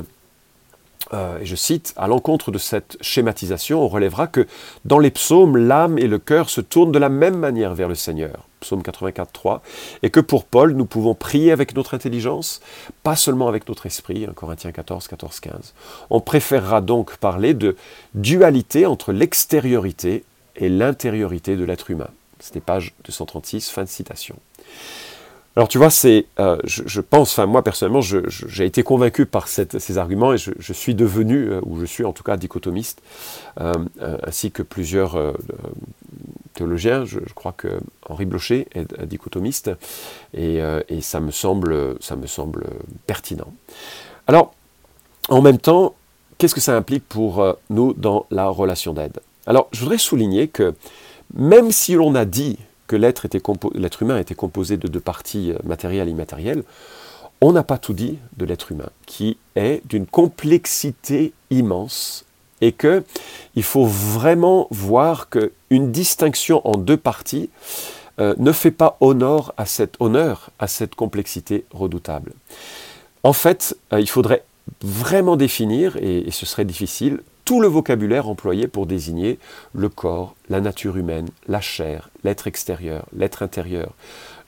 euh, 1.12 1.38
et 1.38 1.46
je 1.46 1.54
cite, 1.54 1.92
à 1.96 2.08
l'encontre 2.08 2.50
de 2.50 2.58
cette 2.58 2.96
schématisation, 3.00 3.82
on 3.82 3.88
relèvera 3.88 4.26
que 4.26 4.46
dans 4.84 4.98
les 4.98 5.10
psaumes, 5.10 5.56
l'âme 5.56 5.98
et 5.98 6.08
le 6.08 6.18
cœur 6.18 6.50
se 6.50 6.60
tournent 6.60 6.92
de 6.92 6.98
la 6.98 7.08
même 7.08 7.38
manière 7.38 7.74
vers 7.74 7.88
le 7.88 7.94
Seigneur, 7.94 8.46
psaume 8.60 8.82
84, 8.82 9.30
3, 9.32 9.62
et 10.02 10.10
que 10.10 10.20
pour 10.20 10.44
Paul, 10.44 10.72
nous 10.72 10.86
pouvons 10.86 11.14
prier 11.14 11.52
avec 11.52 11.74
notre 11.76 11.94
intelligence, 11.94 12.60
pas 13.02 13.16
seulement 13.16 13.48
avec 13.48 13.68
notre 13.68 13.86
esprit, 13.86 14.24
1 14.24 14.32
Corinthiens 14.32 14.72
14, 14.72 15.06
14, 15.08 15.40
15. 15.40 15.74
On 16.10 16.20
préférera 16.20 16.80
donc 16.80 17.16
parler 17.18 17.54
de 17.54 17.76
dualité 18.14 18.86
entre 18.86 19.12
l'extériorité 19.12 20.24
et 20.56 20.68
l'intériorité 20.68 21.56
de 21.56 21.64
l'être 21.64 21.90
humain. 21.90 22.08
C'était 22.40 22.60
page 22.60 22.94
236, 23.04 23.70
fin 23.70 23.84
de 23.84 23.88
citation. 23.88 24.36
Alors 25.56 25.68
tu 25.68 25.78
vois, 25.78 25.88
c'est, 25.88 26.26
euh, 26.38 26.58
je, 26.64 27.00
pense, 27.00 27.32
enfin 27.32 27.46
moi 27.46 27.62
personnellement, 27.62 28.02
j'ai 28.02 28.66
été 28.66 28.82
convaincu 28.82 29.24
par 29.24 29.48
ces 29.48 29.98
arguments 29.98 30.34
et 30.34 30.38
je, 30.38 30.72
suis 30.74 30.94
devenu, 30.94 31.48
euh, 31.48 31.60
ou 31.64 31.80
je 31.80 31.86
suis 31.86 32.04
en 32.04 32.12
tout 32.12 32.22
cas 32.22 32.36
dichotomiste, 32.36 33.00
euh, 33.60 33.72
ainsi 34.22 34.50
que 34.50 34.62
plusieurs 34.62 35.18
théologiens. 36.52 37.06
Je, 37.06 37.20
crois 37.34 37.52
que 37.52 37.68
Henri 38.06 38.26
Blocher 38.26 38.68
est 38.74 39.02
dichotomiste 39.06 39.70
et, 40.34 40.60
et, 40.88 41.00
ça 41.00 41.20
me 41.20 41.30
semble, 41.30 41.96
ça 42.00 42.16
me 42.16 42.26
semble 42.26 42.66
pertinent. 43.06 43.50
Alors, 44.26 44.52
en 45.30 45.40
même 45.40 45.58
temps, 45.58 45.94
qu'est-ce 46.36 46.54
que 46.54 46.60
ça 46.60 46.76
implique 46.76 47.08
pour 47.08 47.56
nous 47.70 47.94
dans 47.94 48.26
la 48.30 48.48
relation 48.48 48.92
d'aide? 48.92 49.20
Alors, 49.46 49.68
je 49.72 49.80
voudrais 49.80 49.98
souligner 49.98 50.48
que 50.48 50.74
même 51.34 51.72
si 51.72 51.94
l'on 51.94 52.14
a 52.14 52.26
dit 52.26 52.58
que 52.86 52.96
l'être 52.96 54.02
humain 54.02 54.18
était 54.18 54.34
composé 54.34 54.76
de 54.76 54.88
deux 54.88 55.00
parties 55.00 55.52
euh, 55.52 55.58
matérielles 55.64 56.08
et 56.08 56.12
immatérielles, 56.12 56.62
on 57.40 57.52
n'a 57.52 57.62
pas 57.62 57.78
tout 57.78 57.92
dit 57.92 58.18
de 58.36 58.44
l'être 58.44 58.72
humain, 58.72 58.88
qui 59.04 59.36
est 59.56 59.82
d'une 59.86 60.06
complexité 60.06 61.32
immense 61.50 62.24
et 62.62 62.72
que 62.72 63.04
il 63.54 63.62
faut 63.62 63.84
vraiment 63.84 64.66
voir 64.70 65.28
qu'une 65.28 65.92
distinction 65.92 66.66
en 66.66 66.78
deux 66.78 66.96
parties 66.96 67.50
euh, 68.18 68.34
ne 68.38 68.52
fait 68.52 68.70
pas 68.70 68.96
honneur 69.00 69.52
à, 69.58 69.66
cette, 69.66 69.96
honneur 70.00 70.50
à 70.58 70.66
cette 70.66 70.94
complexité 70.94 71.66
redoutable. 71.70 72.32
En 73.22 73.34
fait, 73.34 73.76
euh, 73.92 74.00
il 74.00 74.08
faudrait 74.08 74.44
vraiment 74.80 75.36
définir, 75.36 75.96
et 75.98 76.28
ce 76.30 76.46
serait 76.46 76.64
difficile, 76.64 77.20
tout 77.46 77.60
le 77.60 77.68
vocabulaire 77.68 78.28
employé 78.28 78.66
pour 78.66 78.86
désigner 78.86 79.38
le 79.72 79.88
corps, 79.88 80.34
la 80.50 80.60
nature 80.60 80.96
humaine, 80.98 81.28
la 81.46 81.60
chair, 81.62 82.10
l'être 82.24 82.48
extérieur, 82.48 83.06
l'être 83.16 83.42
intérieur, 83.42 83.94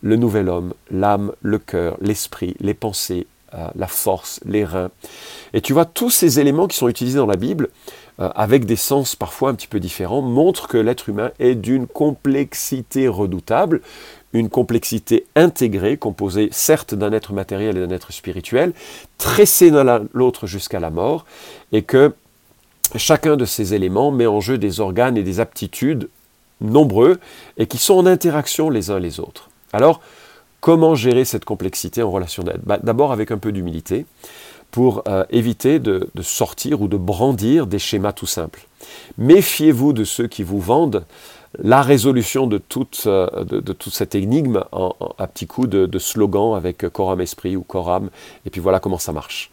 le 0.03 0.17
nouvel 0.17 0.49
homme, 0.49 0.75
l'âme, 0.91 1.33
le 1.41 1.59
cœur, 1.59 1.97
l'esprit, 2.01 2.57
les 2.59 2.75
pensées, 2.75 3.29
euh, 3.55 3.69
la 3.77 3.87
force, 3.87 4.41
les 4.45 4.65
reins. 4.65 4.91
Et 5.55 5.61
tu 5.61 5.73
vois, 5.73 5.85
tous 5.85 6.11
ces 6.11 6.41
éléments 6.41 6.67
qui 6.67 6.77
sont 6.77 6.89
utilisés 6.89 7.19
dans 7.19 7.27
la 7.27 7.37
Bible, 7.37 7.69
euh, 8.19 8.31
avec 8.35 8.65
des 8.65 8.77
sens 8.77 9.15
parfois 9.15 9.51
un 9.51 9.55
petit 9.55 9.69
peu 9.69 9.79
différents, 9.79 10.21
montrent 10.21 10.67
que 10.67 10.77
l'être 10.77 11.09
humain 11.09 11.31
est 11.39 11.55
d'une 11.55 11.87
complexité 11.87 13.07
redoutable, 13.07 13.81
une 14.33 14.51
complexité 14.51 15.25
intégrée, 15.37 15.99
composée 15.99 16.49
certes 16.51 16.97
d'un 16.97 17.13
être 17.13 17.33
matériel 17.33 17.79
et 17.79 17.87
d'un 17.87 17.95
être 17.95 18.13
spirituel, 18.13 18.73
tressée 19.19 19.71
l'un 19.71 20.03
l'autre 20.13 20.49
jusqu'à 20.49 20.81
la 20.81 20.91
mort, 20.91 21.27
et 21.71 21.83
que 21.83 22.13
chacun 22.97 23.37
de 23.37 23.45
ces 23.45 23.75
éléments 23.75 24.11
met 24.11 24.27
en 24.27 24.41
jeu 24.41 24.59
des 24.59 24.81
organes 24.81 25.17
et 25.17 25.23
des 25.23 25.41
aptitudes 25.41 26.09
nombreux 26.61 27.19
et 27.57 27.67
qui 27.67 27.79
sont 27.79 27.95
en 27.95 28.07
interaction 28.07 28.71
les 28.71 28.91
uns 28.91 28.99
les 28.99 29.21
autres. 29.21 29.51
Alors, 29.73 30.01
Comment 30.61 30.95
gérer 30.95 31.25
cette 31.25 31.45
complexité 31.45 32.03
en 32.03 32.11
relation 32.11 32.43
d'aide? 32.43 32.61
Bah, 32.65 32.79
D'abord 32.83 33.13
avec 33.13 33.31
un 33.31 33.39
peu 33.39 33.53
d'humilité 33.53 34.07
pour 34.71 35.03
euh, 35.09 35.25
éviter 35.31 35.79
de, 35.79 36.11
sortir 36.21 36.83
ou 36.83 36.89
de 36.89 36.97
brandir 36.97 37.67
des 37.67 37.79
schémas 37.79 38.13
tout 38.13 38.27
simples. 38.27 38.67
Méfiez-vous 39.17 39.93
de 39.93 40.05
ceux 40.05 40.27
qui 40.27 40.43
vous 40.43 40.61
vendent 40.61 41.05
la 41.59 41.81
résolution 41.81 42.47
de 42.47 42.59
toute, 42.59 43.05
euh, 43.07 43.45
de, 43.45 43.77
cette 43.91 44.15
énigme 44.15 44.65
en, 44.73 44.95
à 45.17 45.27
petits 45.27 45.47
coups 45.47 45.69
de, 45.69 45.99
slogan 45.99 46.55
avec 46.55 46.87
Coram 46.91 47.21
Esprit 47.21 47.57
ou 47.57 47.63
Coram, 47.63 48.11
et 48.45 48.51
puis 48.51 48.61
voilà 48.61 48.81
comment 48.81 48.99
ça 48.99 49.13
marche. 49.13 49.51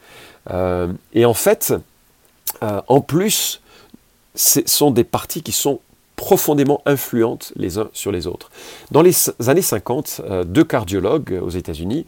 Euh, 0.52 0.92
et 1.14 1.24
en 1.24 1.34
fait, 1.34 1.74
en 2.62 3.02
plus, 3.02 3.62
ce 4.36 4.62
sont 4.66 4.92
des 4.92 5.04
parties 5.04 5.42
qui 5.42 5.52
sont 5.52 5.80
profondément 6.16 6.82
influentes 6.86 7.52
les 7.56 7.78
uns 7.78 7.90
sur 7.94 8.12
les 8.12 8.28
autres. 8.28 8.50
Dans 8.92 9.02
les 9.02 9.14
années 9.48 9.62
50, 9.62 10.22
euh, 10.24 10.44
deux 10.44 10.64
cardiologues 10.64 11.40
aux 11.42 11.50
États-Unis, 11.50 12.06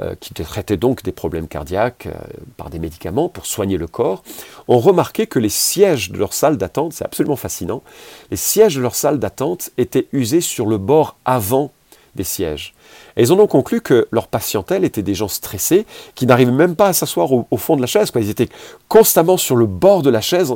euh, 0.00 0.14
qui 0.20 0.34
traitaient 0.34 0.76
donc 0.76 1.02
des 1.02 1.12
problèmes 1.12 1.48
cardiaques 1.48 2.06
euh, 2.06 2.12
par 2.56 2.70
des 2.70 2.78
médicaments 2.78 3.28
pour 3.28 3.46
soigner 3.46 3.78
le 3.78 3.86
corps, 3.86 4.22
ont 4.68 4.78
remarqué 4.78 5.26
que 5.26 5.38
les 5.38 5.48
sièges 5.48 6.10
de 6.10 6.18
leur 6.18 6.32
salle 6.32 6.58
d'attente, 6.58 6.92
c'est 6.92 7.04
absolument 7.04 7.36
fascinant, 7.36 7.82
les 8.30 8.36
sièges 8.36 8.76
de 8.76 8.82
leur 8.82 8.94
salle 8.94 9.18
d'attente 9.18 9.70
étaient 9.78 10.06
usés 10.12 10.42
sur 10.42 10.66
le 10.66 10.78
bord 10.78 11.16
avant 11.24 11.72
des 12.16 12.24
sièges. 12.24 12.74
Et 13.16 13.22
ils 13.22 13.32
en 13.32 13.38
ont 13.38 13.46
conclu 13.46 13.80
que 13.80 14.08
leur 14.10 14.28
patientèle 14.28 14.84
était 14.84 15.02
des 15.02 15.14
gens 15.14 15.28
stressés, 15.28 15.86
qui 16.14 16.26
n'arrivaient 16.26 16.52
même 16.52 16.76
pas 16.76 16.88
à 16.88 16.92
s'asseoir 16.92 17.30
au, 17.32 17.56
fond 17.56 17.76
de 17.76 17.80
la 17.80 17.86
chaise. 17.86 18.10
Quoi. 18.10 18.20
Ils 18.20 18.30
étaient 18.30 18.48
constamment 18.88 19.36
sur 19.36 19.56
le 19.56 19.66
bord 19.66 20.02
de 20.02 20.10
la 20.10 20.20
chaise, 20.20 20.54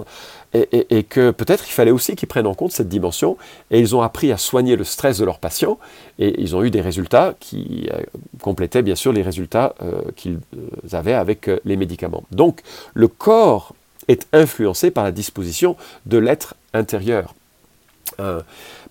et, 0.52 1.04
que 1.04 1.30
peut-être 1.30 1.68
il 1.68 1.72
fallait 1.72 1.92
aussi 1.92 2.16
qu'ils 2.16 2.28
prennent 2.28 2.46
en 2.46 2.54
compte 2.54 2.72
cette 2.72 2.88
dimension. 2.88 3.36
Et 3.70 3.78
ils 3.78 3.94
ont 3.94 4.02
appris 4.02 4.32
à 4.32 4.36
soigner 4.36 4.76
le 4.76 4.84
stress 4.84 5.18
de 5.18 5.24
leurs 5.24 5.38
patients, 5.38 5.78
et 6.18 6.40
ils 6.40 6.56
ont 6.56 6.64
eu 6.64 6.70
des 6.70 6.80
résultats 6.80 7.34
qui 7.38 7.88
euh, 7.92 8.00
complétaient 8.40 8.82
bien 8.82 8.96
sûr 8.96 9.12
les 9.12 9.22
résultats 9.22 9.74
euh, 9.82 10.02
qu'ils 10.16 10.40
euh, 10.56 10.96
avaient 10.96 11.14
avec 11.14 11.48
les 11.64 11.76
médicaments. 11.76 12.24
Donc 12.32 12.62
le 12.94 13.08
corps 13.08 13.74
est 14.08 14.26
influencé 14.32 14.90
par 14.90 15.04
la 15.04 15.12
disposition 15.12 15.76
de 16.06 16.18
l'être 16.18 16.54
intérieur 16.74 17.34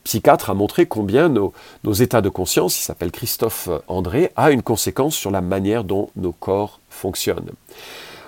psychiatre 0.10 0.50
a 0.50 0.56
montré 0.56 0.88
combien 0.88 1.30
nos, 1.30 1.54
états 1.94 2.22
de 2.22 2.30
conscience, 2.30 2.80
il 2.80 2.84
s'appelle 2.84 3.12
Christophe 3.12 3.70
André, 3.88 4.32
a 4.36 4.50
une 4.50 4.64
conséquence 4.64 5.16
sur 5.16 5.30
la 5.30 5.42
manière 5.42 5.84
dont 5.84 6.10
nos 6.16 6.32
corps 6.32 6.80
fonctionnent. 6.90 7.52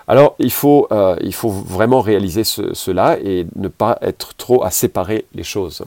Alors 0.07 0.35
il 0.37 0.51
faut, 0.51 0.87
euh, 0.91 1.15
vraiment 1.43 2.01
réaliser 2.01 2.43
cela 2.43 3.17
et 3.19 3.47
ne 3.55 3.67
pas 3.67 3.97
être 4.03 4.35
trop 4.35 4.63
à 4.63 4.69
séparer 4.69 5.25
les 5.33 5.43
choses. 5.43 5.83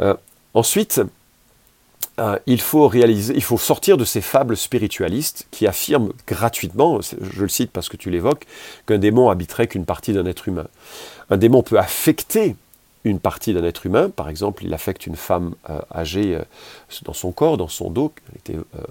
Euh, 0.00 0.14
ensuite, 0.52 1.00
euh, 2.20 2.38
il, 2.44 2.60
faut 2.60 2.92
il 2.92 3.42
faut 3.42 3.56
sortir 3.56 3.96
de 3.96 4.04
ces 4.04 4.20
fables 4.20 4.56
spiritualistes 4.56 5.46
qui 5.50 5.66
affirment 5.66 6.12
gratuitement, 6.26 7.00
je 7.00 7.40
le 7.40 7.48
cite 7.48 7.70
parce 7.70 7.88
que 7.88 7.96
tu 7.96 8.10
l'évoques, 8.10 8.44
qu'un 8.86 8.98
démon 8.98 9.30
habiterait 9.30 9.66
qu'une 9.66 9.86
partie 9.86 10.12
d'un 10.12 10.26
être 10.26 10.46
humain. 10.46 10.66
Un 11.30 11.38
démon 11.38 11.62
peut 11.62 11.78
affecter 11.78 12.54
une 13.06 13.20
partie 13.20 13.54
d'un 13.54 13.64
être 13.64 13.86
humain. 13.86 14.10
Par 14.10 14.28
exemple, 14.28 14.64
il 14.64 14.74
affecte 14.74 15.06
une 15.06 15.16
femme 15.16 15.54
euh, 15.70 15.80
âgée 15.94 16.34
euh, 16.34 16.42
dans 17.04 17.12
son 17.12 17.32
corps, 17.32 17.56
dans 17.56 17.68
son 17.68 17.90
dos, 17.90 18.12
qui 18.42 18.52
était 18.52 18.58
euh, 18.58 18.82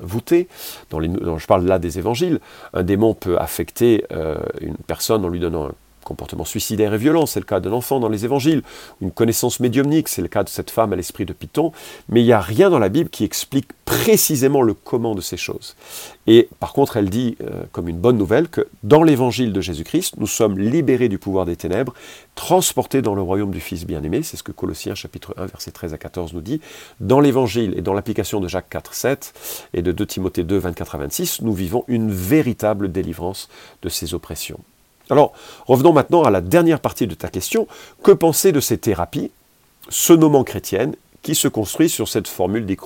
voûtée. 0.00 0.48
Dans 0.90 1.00
je 1.00 1.46
parle 1.46 1.66
là 1.66 1.78
des 1.78 1.98
évangiles. 1.98 2.40
Un 2.74 2.82
démon 2.82 3.14
peut 3.14 3.38
affecter 3.38 4.04
une 4.60 4.76
personne 4.86 5.24
en 5.24 5.28
lui 5.28 5.40
donnant 5.40 5.66
un 5.66 5.72
comportement 6.08 6.44
suicidaire 6.44 6.94
et 6.94 6.98
violent, 6.98 7.26
c'est 7.26 7.40
le 7.40 7.44
cas 7.44 7.60
d'un 7.60 7.72
enfant 7.72 8.00
dans 8.00 8.08
les 8.08 8.24
évangiles, 8.24 8.62
une 9.02 9.10
connaissance 9.10 9.60
médiumnique, 9.60 10.08
c'est 10.08 10.22
le 10.22 10.28
cas 10.28 10.42
de 10.42 10.48
cette 10.48 10.70
femme 10.70 10.92
à 10.92 10.96
l'esprit 10.96 11.26
de 11.26 11.34
Python, 11.34 11.72
mais 12.08 12.22
il 12.22 12.24
n'y 12.24 12.32
a 12.32 12.40
rien 12.40 12.70
dans 12.70 12.78
la 12.78 12.88
Bible 12.88 13.10
qui 13.10 13.24
explique 13.24 13.68
précisément 13.84 14.62
le 14.62 14.74
comment 14.74 15.14
de 15.14 15.20
ces 15.20 15.36
choses. 15.36 15.76
Et 16.26 16.48
par 16.60 16.72
contre, 16.72 16.96
elle 16.96 17.10
dit, 17.10 17.36
euh, 17.42 17.62
comme 17.72 17.88
une 17.88 17.98
bonne 17.98 18.16
nouvelle, 18.16 18.48
que 18.48 18.66
dans 18.82 19.02
l'évangile 19.02 19.52
de 19.52 19.60
Jésus-Christ, 19.60 20.14
nous 20.18 20.26
sommes 20.26 20.58
libérés 20.58 21.08
du 21.08 21.18
pouvoir 21.18 21.46
des 21.46 21.56
ténèbres, 21.56 21.94
transportés 22.34 23.02
dans 23.02 23.14
le 23.14 23.22
royaume 23.22 23.50
du 23.50 23.60
Fils 23.60 23.86
bien-aimé, 23.86 24.22
c'est 24.22 24.36
ce 24.36 24.42
que 24.42 24.52
Colossiens 24.52 24.94
chapitre 24.94 25.34
1, 25.36 25.46
verset 25.46 25.70
13 25.70 25.94
à 25.94 25.98
14 25.98 26.32
nous 26.34 26.40
dit. 26.40 26.60
Dans 27.00 27.20
l'évangile 27.20 27.74
et 27.76 27.82
dans 27.82 27.94
l'application 27.94 28.40
de 28.40 28.48
Jacques 28.48 28.70
4, 28.70 28.94
7 28.94 29.34
et 29.74 29.82
de 29.82 29.92
2 29.92 30.06
Timothée 30.06 30.44
2, 30.44 30.56
24 30.56 30.94
à 30.94 30.98
26, 30.98 31.42
nous 31.42 31.52
vivons 31.52 31.84
une 31.88 32.10
véritable 32.10 32.90
délivrance 32.92 33.48
de 33.82 33.88
ces 33.88 34.14
oppressions. 34.14 34.60
Alors, 35.10 35.32
revenons 35.66 35.92
maintenant 35.92 36.22
à 36.22 36.30
la 36.30 36.40
dernière 36.40 36.80
partie 36.80 37.06
de 37.06 37.14
ta 37.14 37.28
question. 37.28 37.66
Que 38.02 38.12
penser 38.12 38.52
de 38.52 38.60
ces 38.60 38.78
thérapies, 38.78 39.30
se 39.88 40.12
nommant 40.12 40.44
chrétiennes, 40.44 40.94
qui 41.22 41.34
se 41.34 41.48
construisent 41.48 41.92
sur 41.92 42.08
cette 42.08 42.28
formule 42.28 42.66
des 42.66 42.76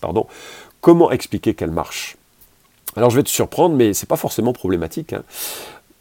pardon? 0.00 0.26
Comment 0.80 1.10
expliquer 1.10 1.54
qu'elle 1.54 1.70
marche 1.70 2.16
Alors, 2.96 3.10
je 3.10 3.16
vais 3.16 3.22
te 3.22 3.30
surprendre, 3.30 3.74
mais 3.74 3.94
ce 3.94 4.04
n'est 4.04 4.08
pas 4.08 4.16
forcément 4.16 4.52
problématique. 4.52 5.12
Hein. 5.12 5.22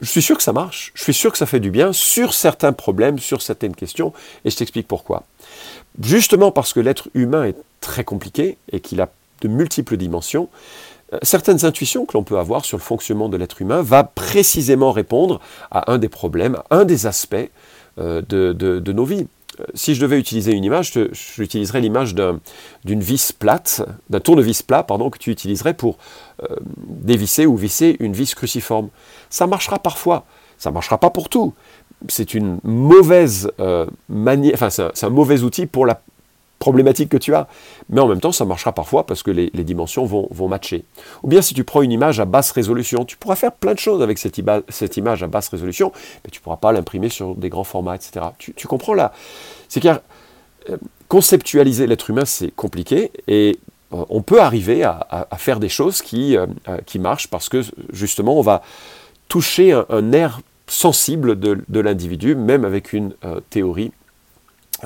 Je 0.01 0.09
suis 0.09 0.21
sûr 0.21 0.35
que 0.35 0.43
ça 0.43 0.51
marche, 0.51 0.91
je 0.95 1.03
suis 1.03 1.13
sûr 1.13 1.31
que 1.31 1.37
ça 1.37 1.45
fait 1.45 1.61
du 1.61 1.71
bien 1.71 1.93
sur 1.93 2.33
certains 2.33 2.73
problèmes, 2.73 3.19
sur 3.19 3.41
certaines 3.41 3.75
questions, 3.75 4.11
et 4.43 4.49
je 4.49 4.57
t'explique 4.57 4.87
pourquoi. 4.87 5.23
Justement 6.01 6.51
parce 6.51 6.73
que 6.73 6.81
l'être 6.81 7.07
humain 7.13 7.45
est 7.45 7.55
très 7.79 8.03
compliqué 8.03 8.57
et 8.71 8.81
qu'il 8.81 8.99
a 8.99 9.09
de 9.41 9.47
multiples 9.47 9.95
dimensions, 9.95 10.49
certaines 11.21 11.65
intuitions 11.65 12.05
que 12.05 12.13
l'on 12.17 12.23
peut 12.23 12.37
avoir 12.37 12.65
sur 12.65 12.77
le 12.77 12.83
fonctionnement 12.83 13.29
de 13.29 13.37
l'être 13.37 13.61
humain 13.61 13.81
va 13.81 14.03
précisément 14.03 14.91
répondre 14.91 15.39
à 15.71 15.91
un 15.91 15.97
des 15.97 16.09
problèmes, 16.09 16.57
à 16.69 16.77
un 16.77 16.85
des 16.85 17.05
aspects 17.05 17.35
euh, 17.99 18.21
de, 18.21 18.91
nos 18.91 19.05
vies. 19.05 19.27
Euh, 19.59 19.65
si 19.75 19.93
je 19.93 20.01
devais 20.01 20.19
utiliser 20.19 20.53
une 20.53 20.63
image, 20.63 20.93
j'utiliserais 21.11 21.81
l'image 21.81 22.15
d'une 22.15 23.01
vis 23.01 23.31
plate, 23.31 23.83
d'un 24.09 24.19
tournevis 24.19 24.61
plat, 24.63 24.83
pardon, 24.83 25.09
que 25.09 25.19
tu 25.19 25.31
utiliserais 25.31 25.73
pour 25.73 25.97
dévisser 26.87 27.45
ou 27.45 27.55
visser 27.55 27.95
une 27.99 28.13
vis 28.13 28.33
cruciforme. 28.33 28.89
Ça 29.29 29.47
marchera 29.47 29.79
parfois, 29.79 30.25
ça 30.57 30.69
ne 30.69 30.73
marchera 30.73 30.97
pas 30.97 31.09
pour 31.09 31.29
tout. 31.29 31.53
C'est 32.09 32.33
une 32.33 32.59
mauvaise 32.63 33.51
manière, 34.09 34.53
enfin 34.55 34.69
c'est 34.69 35.05
un, 35.05 35.09
mauvais 35.09 35.43
outil 35.43 35.67
pour 35.67 35.85
la, 35.85 36.01
problématique 36.63 37.09
que 37.09 37.17
tu 37.17 37.35
as. 37.35 37.49
Mais 37.89 37.99
en 37.99 38.07
même 38.07 38.21
temps, 38.21 38.31
ça 38.31 38.45
marchera 38.45 38.71
parfois 38.71 39.05
parce 39.05 39.21
que 39.21 39.31
les, 39.31 39.49
dimensions 39.65 40.05
vont, 40.05 40.29
vont, 40.31 40.47
matcher. 40.47 40.85
Ou 41.21 41.27
bien 41.27 41.41
si 41.41 41.53
tu 41.53 41.65
prends 41.65 41.81
une 41.81 41.91
image 41.91 42.21
à 42.21 42.25
basse 42.25 42.51
résolution, 42.51 43.03
tu 43.03 43.17
pourras 43.17 43.35
faire 43.35 43.51
plein 43.51 43.73
de 43.73 43.79
choses 43.79 44.01
avec 44.01 44.17
cette, 44.17 44.37
image 44.37 45.23
à 45.23 45.27
basse 45.27 45.49
résolution, 45.49 45.91
mais 46.23 46.31
tu 46.31 46.39
ne 46.39 46.43
pourras 46.43 46.55
pas 46.55 46.71
l'imprimer 46.71 47.09
sur 47.09 47.35
des 47.35 47.49
grands 47.49 47.65
formats, 47.65 47.95
etc. 47.95 48.27
Tu, 48.37 48.65
comprends 48.65 48.93
là 48.93 49.11
C'est 49.67 49.81
car 49.81 49.99
euh, 50.69 50.77
conceptualiser 51.09 51.85
l'être 51.85 52.09
humain, 52.09 52.23
c'est 52.23 52.51
compliqué 52.51 53.11
et 53.27 53.59
euh, 53.91 54.05
on 54.07 54.21
peut 54.21 54.39
arriver 54.39 54.85
à, 54.85 55.27
faire 55.35 55.59
des 55.59 55.67
choses 55.67 56.01
qui, 56.01 56.37
euh, 56.37 56.47
qui 56.85 56.97
marchent 56.97 57.27
parce 57.27 57.49
que 57.49 57.61
justement, 57.91 58.39
on 58.39 58.41
va 58.41 58.61
toucher 59.27 59.73
un, 59.73 60.13
air 60.13 60.39
sensible 60.67 61.37
de, 61.37 61.61
de 61.67 61.79
l'individu, 61.81 62.35
même 62.35 62.63
avec 62.63 62.93
une 62.93 63.15
théorie 63.49 63.91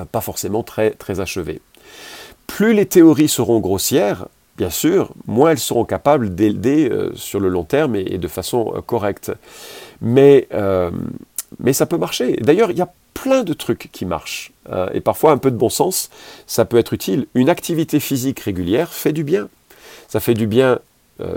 pas 0.04 0.20
forcément 0.20 0.62
très, 0.62 0.90
très 0.92 1.20
achevée. 1.20 1.60
Plus 2.46 2.72
les 2.72 2.86
théories 2.86 3.28
seront 3.28 3.60
grossières, 3.60 4.26
bien 4.58 4.70
sûr, 4.70 5.12
moins 5.26 5.52
elles 5.52 5.58
seront 5.58 5.84
capables 5.84 6.34
d'aider 6.34 6.90
euh, 6.90 7.12
sur 7.14 7.40
le 7.40 7.48
long 7.48 7.62
terme 7.62 7.94
et, 7.94 8.18
de 8.18 8.28
façon 8.28 8.72
euh, 8.74 8.80
correcte. 8.82 9.32
Mais, 10.02 10.48
euh, 10.52 10.90
mais 11.60 11.72
ça 11.72 11.86
peut 11.86 11.96
marcher. 11.96 12.36
D'ailleurs, 12.40 12.70
il 12.72 12.76
y 12.76 12.82
a 12.82 12.92
plein 13.14 13.44
de 13.44 13.52
trucs 13.52 13.88
qui 13.92 14.04
marchent. 14.04 14.52
et 14.92 15.00
parfois, 15.00 15.32
un 15.32 15.38
peu 15.38 15.50
de 15.50 15.56
bon 15.56 15.70
sens, 15.70 16.08
ça 16.46 16.64
peut 16.64 16.76
être 16.76 16.92
utile. 16.92 17.26
Une 17.34 17.48
activité 17.48 17.98
physique 17.98 18.38
régulière 18.40 18.92
fait 18.92 19.12
du 19.12 19.24
bien. 19.24 19.48
Ça 20.06 20.20
fait 20.20 20.34
du 20.34 20.46
bien 20.46 20.78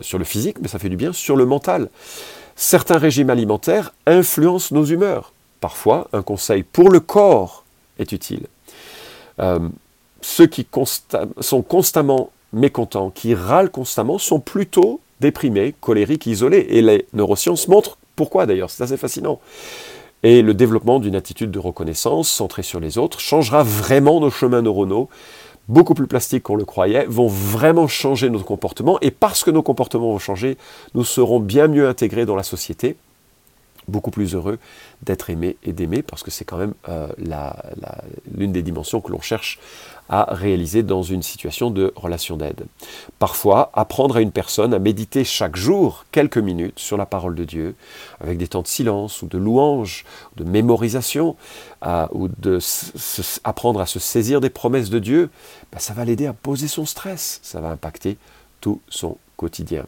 sur 0.01 0.20
le 0.20 0.24
physique, 0.24 0.58
mais 0.62 0.67
ça 0.67 0.77
fait 0.77 0.89
du 0.89 0.96
bien 0.96 1.12
sur 1.12 1.36
le 1.36 1.48
mental. 1.48 1.89
Certains 2.55 3.00
régimes 3.00 3.31
alimentaires 3.31 3.96
influencent 4.05 4.75
nos 4.75 4.86
humeurs. 4.86 5.34
Parfois, 5.60 6.08
un 6.13 6.22
conseil 6.22 6.62
pour 6.62 6.91
le 6.91 7.00
corps 7.00 7.63
est 7.98 8.12
utile. 8.12 8.46
Ceux 10.21 10.47
qui 10.47 10.67
sont 11.39 11.61
constamment 11.61 12.29
mécontents, 12.53 13.09
qui 13.09 13.33
râlent 13.33 13.71
constamment, 13.71 14.17
sont 14.17 14.39
plutôt 14.39 14.99
déprimés, 15.19 15.73
colériques, 15.79 16.25
isolés. 16.25 16.67
Et 16.69 16.81
les 16.81 17.05
neurosciences 17.13 17.67
montrent 17.67 17.97
pourquoi 18.15 18.45
d'ailleurs, 18.45 18.69
c'est 18.69 18.83
assez 18.83 18.97
fascinant. 18.97 19.39
Et 20.23 20.41
le 20.41 20.53
développement 20.53 20.99
d'une 20.99 21.15
attitude 21.15 21.49
de 21.49 21.59
reconnaissance 21.59 22.29
centrée 22.29 22.63
sur 22.63 22.79
les 22.79 22.97
autres 22.97 23.19
changera 23.19 23.63
vraiment 23.63 24.19
nos 24.19 24.29
chemins 24.29 24.61
neuronaux, 24.61 25.09
beaucoup 25.67 25.95
plus 25.95 26.05
plastiques 26.05 26.43
qu'on 26.43 26.55
le 26.55 26.65
croyait, 26.65 27.05
vont 27.07 27.27
vraiment 27.27 27.87
changer 27.87 28.29
notre 28.29 28.45
comportement. 28.45 28.99
Et 29.01 29.09
parce 29.09 29.43
que 29.43 29.49
nos 29.49 29.63
comportements 29.63 30.11
vont 30.11 30.19
changer, 30.19 30.57
nous 30.93 31.03
serons 31.03 31.39
bien 31.39 31.67
mieux 31.67 31.87
intégrés 31.87 32.25
dans 32.25 32.35
la 32.35 32.43
société. 32.43 32.97
Beaucoup 33.88 34.11
plus 34.11 34.35
heureux 34.35 34.59
d'être 35.01 35.29
aimé 35.29 35.57
et 35.63 35.73
d'aimer, 35.73 36.01
parce 36.01 36.23
que 36.23 36.31
c'est 36.31 36.45
quand 36.45 36.57
même 36.57 36.73
euh, 36.89 37.07
l'une 38.35 38.51
des 38.51 38.61
dimensions 38.61 39.01
que 39.01 39.11
l'on 39.11 39.21
cherche 39.21 39.59
à 40.09 40.33
réaliser 40.33 40.83
dans 40.83 41.03
une 41.03 41.23
situation 41.23 41.71
de 41.71 41.93
relation 41.95 42.35
d'aide. 42.35 42.65
Parfois, 43.17 43.71
apprendre 43.73 44.17
à 44.17 44.21
une 44.21 44.31
personne 44.31 44.73
à 44.73 44.79
méditer 44.79 45.23
chaque 45.23 45.55
jour 45.55 46.05
quelques 46.11 46.38
minutes 46.38 46.79
sur 46.79 46.97
la 46.97 47.05
parole 47.05 47.33
de 47.33 47.45
Dieu, 47.45 47.75
avec 48.19 48.38
des 48.38 48.47
temps 48.47 48.61
de 48.61 48.67
silence 48.67 49.21
ou 49.21 49.27
de 49.27 49.38
louange, 49.38 50.03
de 50.35 50.43
mémorisation, 50.43 51.38
ou 52.11 52.27
de 52.27 52.59
apprendre 53.45 53.79
à 53.79 53.85
se 53.85 54.00
saisir 54.00 54.41
des 54.41 54.50
promesses 54.50 54.89
de 54.89 55.00
Dieu, 55.00 55.29
ben, 55.71 55.79
ça 55.79 55.93
va 55.93 56.03
l'aider 56.03 56.25
à 56.25 56.33
poser 56.33 56.67
son 56.67 56.85
stress, 56.85 57.39
ça 57.41 57.61
va 57.61 57.69
impacter 57.69 58.17
tout 58.59 58.81
son 58.89 59.17
quotidien. 59.38 59.85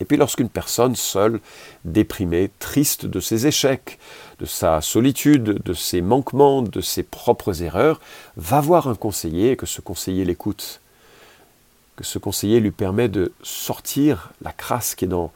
Et 0.00 0.04
puis 0.04 0.16
lorsqu'une 0.16 0.48
personne 0.48 0.96
seule, 0.96 1.40
déprimée, 1.84 2.50
triste 2.58 3.06
de 3.06 3.20
ses 3.20 3.46
échecs, 3.46 3.98
de 4.40 4.46
sa 4.46 4.80
solitude, 4.80 5.62
de 5.64 5.72
ses 5.72 6.00
manquements, 6.00 6.62
de 6.62 6.80
ses 6.80 7.02
propres 7.02 7.62
erreurs, 7.62 8.00
va 8.36 8.60
voir 8.60 8.88
un 8.88 8.94
conseiller 8.94 9.52
et 9.52 9.56
que 9.56 9.66
ce 9.66 9.80
conseiller 9.80 10.24
l'écoute, 10.24 10.80
que 11.96 12.04
ce 12.04 12.18
conseiller 12.18 12.60
lui 12.60 12.72
permet 12.72 13.08
de 13.08 13.32
sortir 13.42 14.32
la 14.42 14.52
crasse 14.52 14.94
qui 14.94 15.04
est 15.04 15.08
dans 15.08 15.30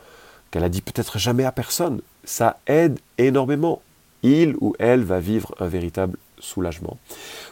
qu'elle 0.51 0.65
a 0.65 0.69
dit 0.69 0.81
peut-être 0.81 1.19
jamais 1.19 1.45
à 1.45 1.53
personne, 1.53 2.01
ça 2.25 2.59
aide 2.67 2.99
énormément. 3.19 3.83
Il 4.23 4.57
ou 4.61 4.75
elle 4.79 5.05
va 5.05 5.21
vivre 5.21 5.55
un 5.61 5.69
véritable 5.69 6.19
soulagement. 6.41 6.99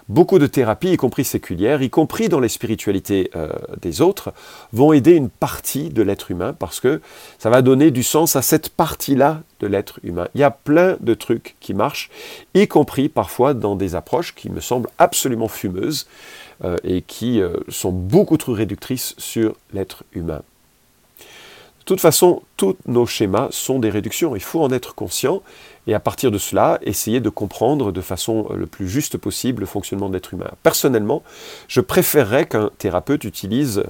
Beaucoup 0.08 0.38
de 0.38 0.46
thérapies, 0.46 0.92
y 0.92 0.96
compris 0.96 1.24
séculières, 1.24 1.82
y 1.82 1.90
compris 1.90 2.28
dans 2.28 2.40
les 2.40 2.48
spiritualités 2.48 3.30
euh, 3.36 3.48
des 3.80 4.00
autres, 4.00 4.32
vont 4.72 4.92
aider 4.92 5.12
une 5.12 5.28
partie 5.28 5.88
de 5.88 6.02
l'être 6.02 6.30
humain 6.30 6.54
parce 6.58 6.80
que 6.80 7.00
ça 7.38 7.50
va 7.50 7.62
donner 7.62 7.90
du 7.90 8.02
sens 8.02 8.36
à 8.36 8.42
cette 8.42 8.68
partie-là 8.68 9.42
de 9.60 9.66
l'être 9.66 9.98
humain. 10.02 10.28
Il 10.34 10.40
y 10.40 10.44
a 10.44 10.50
plein 10.50 10.96
de 11.00 11.14
trucs 11.14 11.56
qui 11.60 11.74
marchent, 11.74 12.10
y 12.54 12.66
compris 12.68 13.08
parfois 13.08 13.54
dans 13.54 13.76
des 13.76 13.94
approches 13.94 14.34
qui 14.34 14.50
me 14.50 14.60
semblent 14.60 14.90
absolument 14.98 15.48
fumeuses 15.48 16.06
euh, 16.64 16.76
et 16.84 17.02
qui 17.02 17.40
euh, 17.40 17.56
sont 17.68 17.92
beaucoup 17.92 18.36
trop 18.36 18.52
réductrices 18.52 19.14
sur 19.18 19.54
l'être 19.72 20.04
humain. 20.12 20.42
De 21.86 21.94
toute 21.94 22.00
façon, 22.00 22.42
tous 22.56 22.76
nos 22.86 23.06
schémas 23.06 23.48
sont 23.52 23.78
des 23.78 23.90
réductions. 23.90 24.34
Il 24.34 24.42
faut 24.42 24.60
en 24.60 24.72
être 24.72 24.96
conscient 24.96 25.42
et 25.86 25.94
à 25.94 26.00
partir 26.00 26.30
de 26.30 26.38
cela, 26.38 26.78
essayer 26.82 27.20
de 27.20 27.28
comprendre 27.28 27.92
de 27.92 28.00
façon 28.00 28.48
le 28.54 28.66
plus 28.66 28.88
juste 28.88 29.18
possible 29.18 29.60
le 29.60 29.66
fonctionnement 29.66 30.08
de 30.08 30.14
l'être 30.14 30.34
humain. 30.34 30.50
Personnellement, 30.62 31.22
je 31.68 31.80
préférerais 31.80 32.46
qu'un 32.46 32.70
thérapeute 32.78 33.24
utilise 33.24 33.84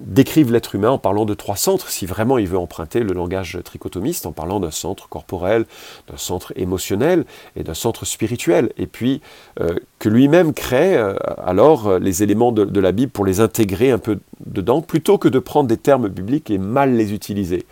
décrive 0.00 0.52
l'être 0.52 0.74
humain 0.74 0.90
en 0.90 0.98
parlant 0.98 1.24
de 1.24 1.34
trois 1.34 1.56
centres, 1.56 1.88
si 1.88 2.06
vraiment 2.06 2.38
il 2.38 2.46
veut 2.46 2.58
emprunter 2.58 3.00
le 3.00 3.12
langage 3.12 3.58
trichotomiste, 3.64 4.26
en 4.26 4.32
parlant 4.32 4.60
d'un 4.60 4.70
centre 4.70 5.08
corporel, 5.08 5.66
d'un 6.08 6.16
centre 6.16 6.52
émotionnel 6.56 7.24
et 7.56 7.64
d'un 7.64 7.74
centre 7.74 8.04
spirituel, 8.04 8.72
et 8.76 8.86
puis 8.86 9.20
euh, 9.60 9.76
que 9.98 10.08
lui-même 10.08 10.52
crée 10.52 10.96
euh, 10.96 11.14
alors 11.38 11.88
euh, 11.88 11.98
les 11.98 12.22
éléments 12.22 12.52
de, 12.52 12.64
de, 12.64 12.80
la 12.80 12.92
Bible 12.92 13.10
pour 13.10 13.24
les 13.24 13.40
intégrer 13.40 13.90
un 13.90 13.98
peu 13.98 14.20
dedans, 14.46 14.82
plutôt 14.82 15.18
que 15.18 15.28
de 15.28 15.38
prendre 15.38 15.68
des 15.68 15.76
termes 15.78 16.08
bibliques 16.08 16.50
et 16.50 16.58
mal 16.58 16.94
les 16.94 17.12
utiliser. 17.12 17.66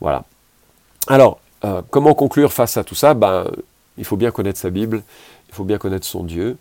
Voilà. 0.00 0.24
Alors, 1.06 1.38
euh, 1.64 1.82
comment 1.90 2.14
conclure 2.14 2.52
face 2.52 2.76
à 2.76 2.84
tout 2.84 2.94
ça? 2.94 3.14
Ben, 3.14 3.46
Il 3.96 4.04
faut 4.04 4.16
bien 4.16 4.30
connaître 4.30 4.58
sa 4.58 4.70
Bible, 4.70 5.02
il 5.48 5.54
faut 5.54 5.64
bien 5.64 5.78
connaître 5.78 6.06
son 6.06 6.22
Dieu, 6.22 6.56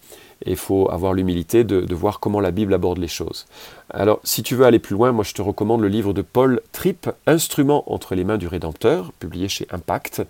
et 0.46 0.52
il 0.52 0.58
faut 0.58 0.90
avoir 0.92 1.14
l'humilité 1.14 1.64
de, 1.64 1.96
voir 1.96 2.20
comment 2.20 2.40
la 2.40 2.52
Bible 2.52 2.74
aborde 2.74 3.00
les 3.00 3.08
choses. 3.08 3.46
Alors, 3.90 4.20
si 4.24 4.44
tu 4.44 4.56
veux 4.56 4.66
aller 4.66 4.80
plus 4.80 4.94
loin, 4.94 5.12
moi 5.12 5.24
je 5.24 5.34
te 5.34 5.42
recommande 5.42 5.82
le 5.82 5.88
livre 5.88 6.14
de 6.14 6.22
Paul 6.22 6.62
Tripp, 6.72 7.10
Instrument 7.26 7.92
entre 7.92 8.16
les 8.16 8.24
mains 8.24 8.38
du 8.38 8.48
Rédempteur, 8.48 9.12
publié 9.20 9.48
chez 9.48 9.68
Impact, 9.72 10.24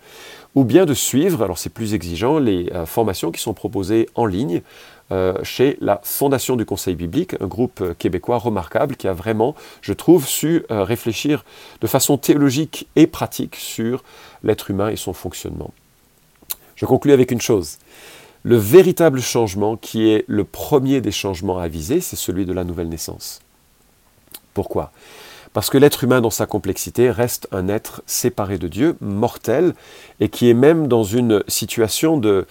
ou 0.54 0.64
bien 0.64 0.86
de 0.86 0.94
suivre, 0.94 1.42
alors 1.42 1.58
c'est 1.58 1.72
plus 1.72 1.94
exigeant, 1.94 2.38
les 2.38 2.70
euh, 2.74 2.86
formations 2.86 3.30
qui 3.30 3.40
sont 3.40 3.54
proposées 3.54 4.08
en 4.14 4.26
ligne 4.26 4.62
euh, 5.10 5.42
chez 5.42 5.78
la 5.80 6.00
Fondation 6.04 6.56
du 6.56 6.66
Conseil 6.66 6.94
biblique, 6.94 7.34
un 7.40 7.46
groupe 7.46 7.80
euh, 7.80 7.94
québécois 7.94 8.36
remarquable 8.36 8.94
qui 8.94 9.08
a 9.08 9.14
vraiment, 9.14 9.54
je 9.80 9.94
trouve, 9.94 10.26
su 10.26 10.66
euh, 10.70 10.84
réfléchir 10.84 11.44
de 11.80 11.86
façon 11.86 12.18
théologique 12.18 12.88
et 12.94 13.06
pratique 13.06 13.56
sur 13.56 14.04
l'être 14.42 14.70
humain 14.70 14.90
et 14.90 14.96
son 14.96 15.14
fonctionnement. 15.14 15.72
Je 16.76 16.84
conclue 16.84 17.12
avec 17.12 17.30
une 17.30 17.40
chose. 17.40 17.78
Le 18.42 18.56
véritable 18.56 19.20
changement 19.20 19.76
qui 19.76 20.10
est 20.10 20.24
le 20.28 20.44
premier 20.44 21.00
des 21.00 21.10
changements 21.10 21.58
à 21.58 21.68
viser, 21.68 22.00
c'est 22.00 22.16
celui 22.16 22.44
de 22.44 22.52
la 22.52 22.64
nouvelle 22.64 22.88
naissance. 22.88 23.40
Pourquoi? 24.52 24.92
Parce 25.58 25.70
que 25.70 25.78
l'être 25.78 26.04
humain 26.04 26.20
dans 26.20 26.30
sa 26.30 26.46
complexité 26.46 27.10
reste 27.10 27.48
un 27.50 27.66
être 27.66 28.00
séparé 28.06 28.58
de 28.58 28.68
Dieu, 28.68 28.96
mortel, 29.00 29.74
et 30.20 30.28
qui 30.28 30.48
est 30.48 30.54
même 30.54 30.86
dans 30.86 31.02
une 31.02 31.42
situation 31.48 32.20
euh, 32.24 32.44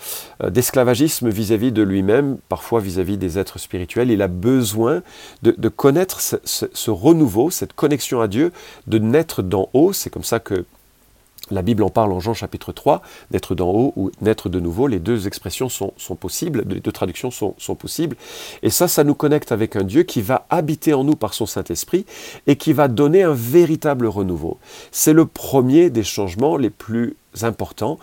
d'esclavagisme 0.46 1.30
vis-à-vis 1.30 1.72
de 1.72 1.84
lui-même, 1.84 2.38
parfois 2.50 2.82
vis-à-vis 2.82 3.18
des 3.18 3.40
êtres 3.40 3.60
spirituels. 3.60 4.12
Il 4.12 4.22
a 4.22 4.28
besoin 4.28 5.04
de, 5.42 5.70
connaître 5.70 6.20
ce, 6.20 6.92
renouveau, 6.92 7.50
cette 7.50 7.72
connexion 7.72 8.20
à 8.20 8.28
Dieu, 8.28 8.52
de 8.88 8.98
naître 8.98 9.42
d'en 9.42 9.70
haut. 9.72 9.94
C'est 9.94 10.10
comme 10.10 10.26
ça 10.26 10.42
que 10.42 10.66
la 11.52 11.62
Bible 11.62 11.84
en 11.84 11.90
parle 11.90 12.12
en 12.12 12.20
Jean 12.20 12.34
chapitre 12.34 12.72
3, 12.72 13.02
naître 13.32 13.56
d'en 13.56 13.70
haut 13.70 13.94
ou 13.96 14.12
naître 14.22 14.50
de 14.50 14.60
nouveau, 14.60 14.88
les 14.88 15.00
deux 15.00 15.28
expressions 15.28 15.70
sont, 15.70 15.94
possibles, 16.20 16.64
les 16.68 16.80
deux 16.80 16.92
traductions 16.92 17.32
sont, 17.32 17.56
sont, 17.58 17.76
possibles. 17.76 18.16
Et 18.64 18.70
ça, 18.70 18.88
ça 18.88 19.04
nous 19.04 19.16
connecte 19.16 19.52
avec 19.52 19.76
un 19.76 19.84
Dieu 19.84 20.04
qui 20.04 20.22
va 20.22 20.46
habiter 20.50 20.94
en 20.94 21.04
nous 21.04 21.16
par 21.16 21.34
son 21.34 21.46
Saint-Esprit 21.46 22.06
et 22.48 22.56
qui 22.56 22.74
va 22.74 22.88
donner 22.88 23.24
un 23.24 23.34
véritable 23.34 24.08
renouveau. 24.08 24.58
C'est 24.92 25.14
le 25.14 25.26
premier 25.26 25.90
des 25.90 26.04
changements 26.04 26.58
les 26.58 26.70
plus 26.70 27.16
importants 27.42 28.00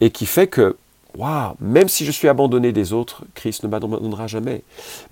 et 0.00 0.10
qui 0.10 0.26
fait 0.26 0.46
que 0.48 0.76
Waouh, 1.16 1.56
même 1.60 1.88
si 1.88 2.06
je 2.06 2.10
suis 2.10 2.28
abandonné 2.28 2.72
des 2.72 2.94
autres, 2.94 3.24
Christ 3.34 3.64
ne 3.64 3.68
m'abandonnera 3.68 4.26
jamais. 4.26 4.62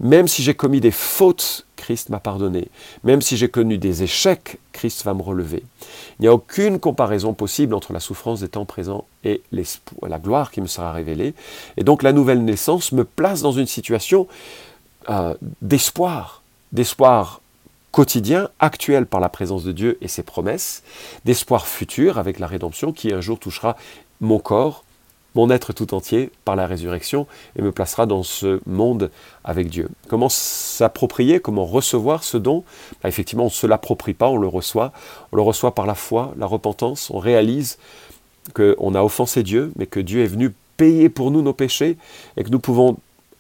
Même 0.00 0.28
si 0.28 0.42
j'ai 0.42 0.54
commis 0.54 0.80
des 0.80 0.90
fautes, 0.90 1.66
Christ 1.80 2.10
m'a 2.10 2.20
pardonné. 2.20 2.68
Même 3.04 3.22
si 3.22 3.38
j'ai 3.38 3.48
connu 3.48 3.78
des 3.78 4.02
échecs, 4.02 4.58
Christ 4.72 5.02
va 5.04 5.14
me 5.14 5.22
relever. 5.22 5.64
Il 6.18 6.22
n'y 6.22 6.28
a 6.28 6.34
aucune 6.34 6.78
comparaison 6.78 7.32
possible 7.32 7.74
entre 7.74 7.94
la 7.94 8.00
souffrance 8.00 8.40
des 8.40 8.48
temps 8.48 8.66
présents 8.66 9.06
et 9.24 9.42
la 9.50 10.18
gloire 10.18 10.50
qui 10.50 10.60
me 10.60 10.66
sera 10.66 10.92
révélée. 10.92 11.34
Et 11.78 11.82
donc 11.82 12.02
la 12.02 12.12
nouvelle 12.12 12.44
naissance 12.44 12.92
me 12.92 13.04
place 13.04 13.40
dans 13.40 13.52
une 13.52 13.66
situation 13.66 14.28
euh, 15.08 15.34
d'espoir, 15.62 16.42
d'espoir 16.72 17.40
quotidien, 17.92 18.50
actuel 18.60 19.06
par 19.06 19.20
la 19.20 19.30
présence 19.30 19.64
de 19.64 19.72
Dieu 19.72 19.98
et 20.02 20.08
ses 20.08 20.22
promesses, 20.22 20.82
d'espoir 21.24 21.66
futur 21.66 22.18
avec 22.18 22.38
la 22.38 22.46
rédemption 22.46 22.92
qui 22.92 23.12
un 23.12 23.22
jour 23.22 23.38
touchera 23.38 23.76
mon 24.20 24.38
corps, 24.38 24.84
mon 25.34 25.50
être 25.50 25.72
tout 25.72 25.94
entier 25.94 26.30
par 26.44 26.56
la 26.56 26.66
résurrection 26.66 27.26
et 27.56 27.62
me 27.62 27.72
placera 27.72 28.06
dans 28.06 28.22
ce 28.22 28.60
monde 28.66 29.10
avec 29.44 29.68
Dieu. 29.68 29.88
Comment 30.08 30.28
s'approprier, 30.28 31.40
comment 31.40 31.64
recevoir 31.64 32.24
ce 32.24 32.36
don? 32.36 32.64
Bah, 33.02 33.08
Effectivement, 33.08 33.44
on 33.44 33.46
ne 33.46 33.50
se 33.50 33.66
l'approprie 33.66 34.14
pas, 34.14 34.28
on 34.28 34.38
le 34.38 34.48
reçoit. 34.48 34.92
On 35.32 35.36
le 35.36 35.42
reçoit 35.42 35.74
par 35.74 35.86
la 35.86 35.94
foi, 35.94 36.34
la 36.36 36.46
repentance. 36.46 37.10
On 37.10 37.18
réalise 37.18 37.78
qu'on 38.54 38.94
a 38.94 39.02
offensé 39.02 39.42
Dieu, 39.42 39.72
mais 39.76 39.86
que 39.86 40.00
Dieu 40.00 40.22
est 40.22 40.26
venu 40.26 40.52
payer 40.76 41.08
pour 41.08 41.30
nous 41.30 41.42
nos 41.42 41.52
péchés 41.52 41.98
et 42.36 42.44
que 42.44 42.48
nous 42.48 42.58
pouvons 42.58 42.96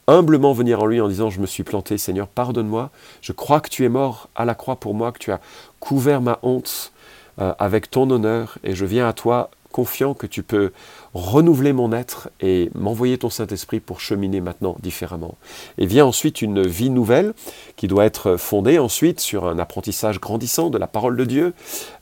humblement 0.06 0.52
venir 0.52 0.82
en 0.82 0.86
lui 0.86 1.00
en 1.00 1.08
disant 1.08 1.30
je 1.30 1.40
me 1.40 1.46
suis 1.46 1.62
planté 1.62 1.96
Seigneur 1.96 2.26
pardonne-moi 2.26 2.90
je 3.22 3.32
crois 3.32 3.60
que 3.60 3.70
tu 3.70 3.84
es 3.84 3.88
mort 3.88 4.28
à 4.34 4.44
la 4.44 4.54
croix 4.54 4.76
pour 4.76 4.92
moi 4.92 5.12
que 5.12 5.18
tu 5.18 5.30
as 5.30 5.40
couvert 5.78 6.20
ma 6.20 6.38
honte 6.42 6.92
euh, 7.40 7.54
avec 7.58 7.90
ton 7.90 8.10
honneur 8.10 8.58
et 8.64 8.74
je 8.74 8.84
viens 8.84 9.08
à 9.08 9.12
toi 9.12 9.50
confiant 9.72 10.14
que 10.14 10.26
tu 10.26 10.42
peux 10.42 10.72
renouveler 11.14 11.72
mon 11.72 11.92
être 11.92 12.30
et 12.40 12.70
m'envoyer 12.74 13.18
ton 13.18 13.30
Saint-Esprit 13.30 13.80
pour 13.80 14.00
cheminer 14.00 14.40
maintenant 14.40 14.76
différemment. 14.80 15.36
Et 15.78 15.86
vient 15.86 16.06
ensuite 16.06 16.42
une 16.42 16.62
vie 16.66 16.90
nouvelle 16.90 17.34
qui 17.76 17.88
doit 17.88 18.04
être 18.04 18.36
fondée 18.36 18.78
ensuite 18.78 19.20
sur 19.20 19.46
un 19.46 19.58
apprentissage 19.58 20.20
grandissant 20.20 20.70
de 20.70 20.78
la 20.78 20.86
parole 20.86 21.16
de 21.16 21.24
Dieu, 21.24 21.54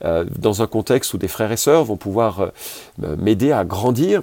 euh, 0.04 0.24
dans 0.38 0.62
un 0.62 0.66
contexte 0.66 1.14
où 1.14 1.18
des 1.18 1.28
frères 1.28 1.52
et 1.52 1.56
sœurs 1.56 1.84
vont 1.84 1.96
pouvoir 1.96 2.40
euh, 3.02 3.16
m'aider 3.16 3.52
à 3.52 3.64
grandir, 3.64 4.22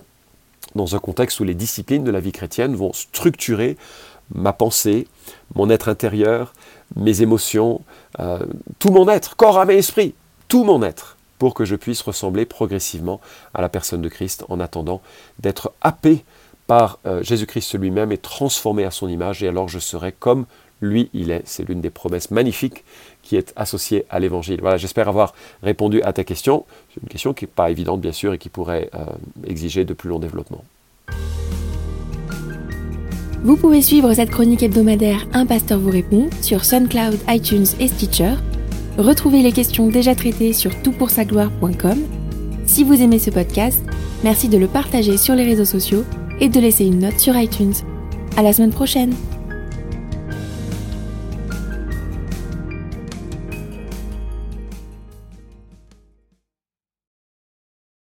dans 0.76 0.96
un 0.96 1.00
contexte 1.00 1.40
où 1.40 1.44
les 1.44 1.54
disciplines 1.54 2.04
de 2.04 2.12
la 2.12 2.20
vie 2.20 2.32
chrétienne 2.32 2.76
vont 2.76 2.94
structurer 2.94 3.78
ma 4.34 4.54
pensée, 4.54 5.08
mon 5.54 5.70
être 5.70 5.88
intérieur, 5.88 6.54
mes 6.96 7.22
émotions, 7.22 7.82
euh, 8.20 8.40
tout 8.80 8.90
mon 8.90 9.08
être, 9.08 9.36
corps, 9.36 9.60
âme 9.60 9.72
et 9.72 9.78
esprit, 9.78 10.14
tout 10.48 10.64
mon 10.64 10.84
être 10.84 11.15
pour 11.40 11.54
que 11.54 11.66
je 11.66 11.76
puisse 11.76 12.02
ressembler 12.02 12.46
progressivement 12.46 13.20
à 13.54 13.62
la 13.62 13.70
personne 13.70 14.02
de 14.02 14.10
Christ 14.10 14.46
en 14.50 14.60
attendant 14.60 15.02
d'être 15.40 15.74
happé 15.82 16.24
par 16.68 17.00
euh, 17.06 17.22
Jésus-Christ 17.24 17.78
lui-même 17.78 18.12
et 18.12 18.18
transformé 18.18 18.86
à 18.86 18.92
son 18.92 19.08
image, 19.08 19.44
et 19.44 19.48
alors 19.48 19.70
je 19.70 19.80
serai 19.80 20.12
comme 20.12 20.46
lui 20.82 21.10
il 21.14 21.32
est. 21.32 21.44
C'est 21.46 21.68
l'une 21.68 21.82
des 21.82 21.90
promesses 21.90 22.32
magnifiques 22.32 22.84
qui 23.22 23.36
est 23.36 23.54
associée 23.56 24.06
à 24.10 24.20
l'évangile. 24.20 24.60
Voilà, 24.62 24.78
j'espère 24.78 25.08
avoir 25.08 25.34
répondu 25.64 26.02
à 26.02 26.14
ta 26.14 26.24
question. 26.24 26.66
C'est 26.94 27.02
une 27.02 27.10
question 27.10 27.34
qui 27.34 27.46
n'est 27.46 27.52
pas 27.54 27.70
évidente 27.72 28.02
bien 28.02 28.12
sûr 28.12 28.34
et 28.34 28.38
qui 28.38 28.50
pourrait 28.50 28.90
euh, 28.94 29.06
exiger 29.48 29.86
de 29.86 29.94
plus 29.94 30.10
longs 30.10 30.20
développements. 30.20 30.64
Vous 33.44 33.58
pouvez 33.58 33.82
suivre 33.84 34.12
cette 34.14 34.32
chronique 34.32 34.64
hebdomadaire 34.64 35.28
Un 35.34 35.46
pasteur 35.46 35.80
vous 35.80 35.92
répond 35.92 36.30
sur 36.42 36.66
SoundCloud, 36.66 37.20
iTunes 37.30 37.68
et 37.80 37.88
Stitcher. 37.88 38.34
Retrouvez 38.98 39.42
les 39.42 39.52
questions 39.52 39.88
déjà 39.88 40.16
traitées 40.16 40.54
sur 40.54 40.72
toutpoursagloire.com 40.82 42.00
Si 42.66 42.84
vous 42.84 43.02
aimez 43.02 43.20
ce 43.20 43.30
podcast, 43.30 43.84
merci 44.24 44.48
de 44.48 44.58
le 44.58 44.68
partager 44.68 45.18
sur 45.18 45.36
les 45.36 45.44
réseaux 45.44 45.66
sociaux 45.66 46.06
et 46.40 46.48
de 46.48 46.60
laisser 46.60 46.86
une 46.86 47.00
note 47.00 47.20
sur 47.20 47.36
iTunes. 47.38 47.74
À 48.38 48.42
la 48.42 48.54
semaine 48.54 48.72
prochaine! 48.72 49.14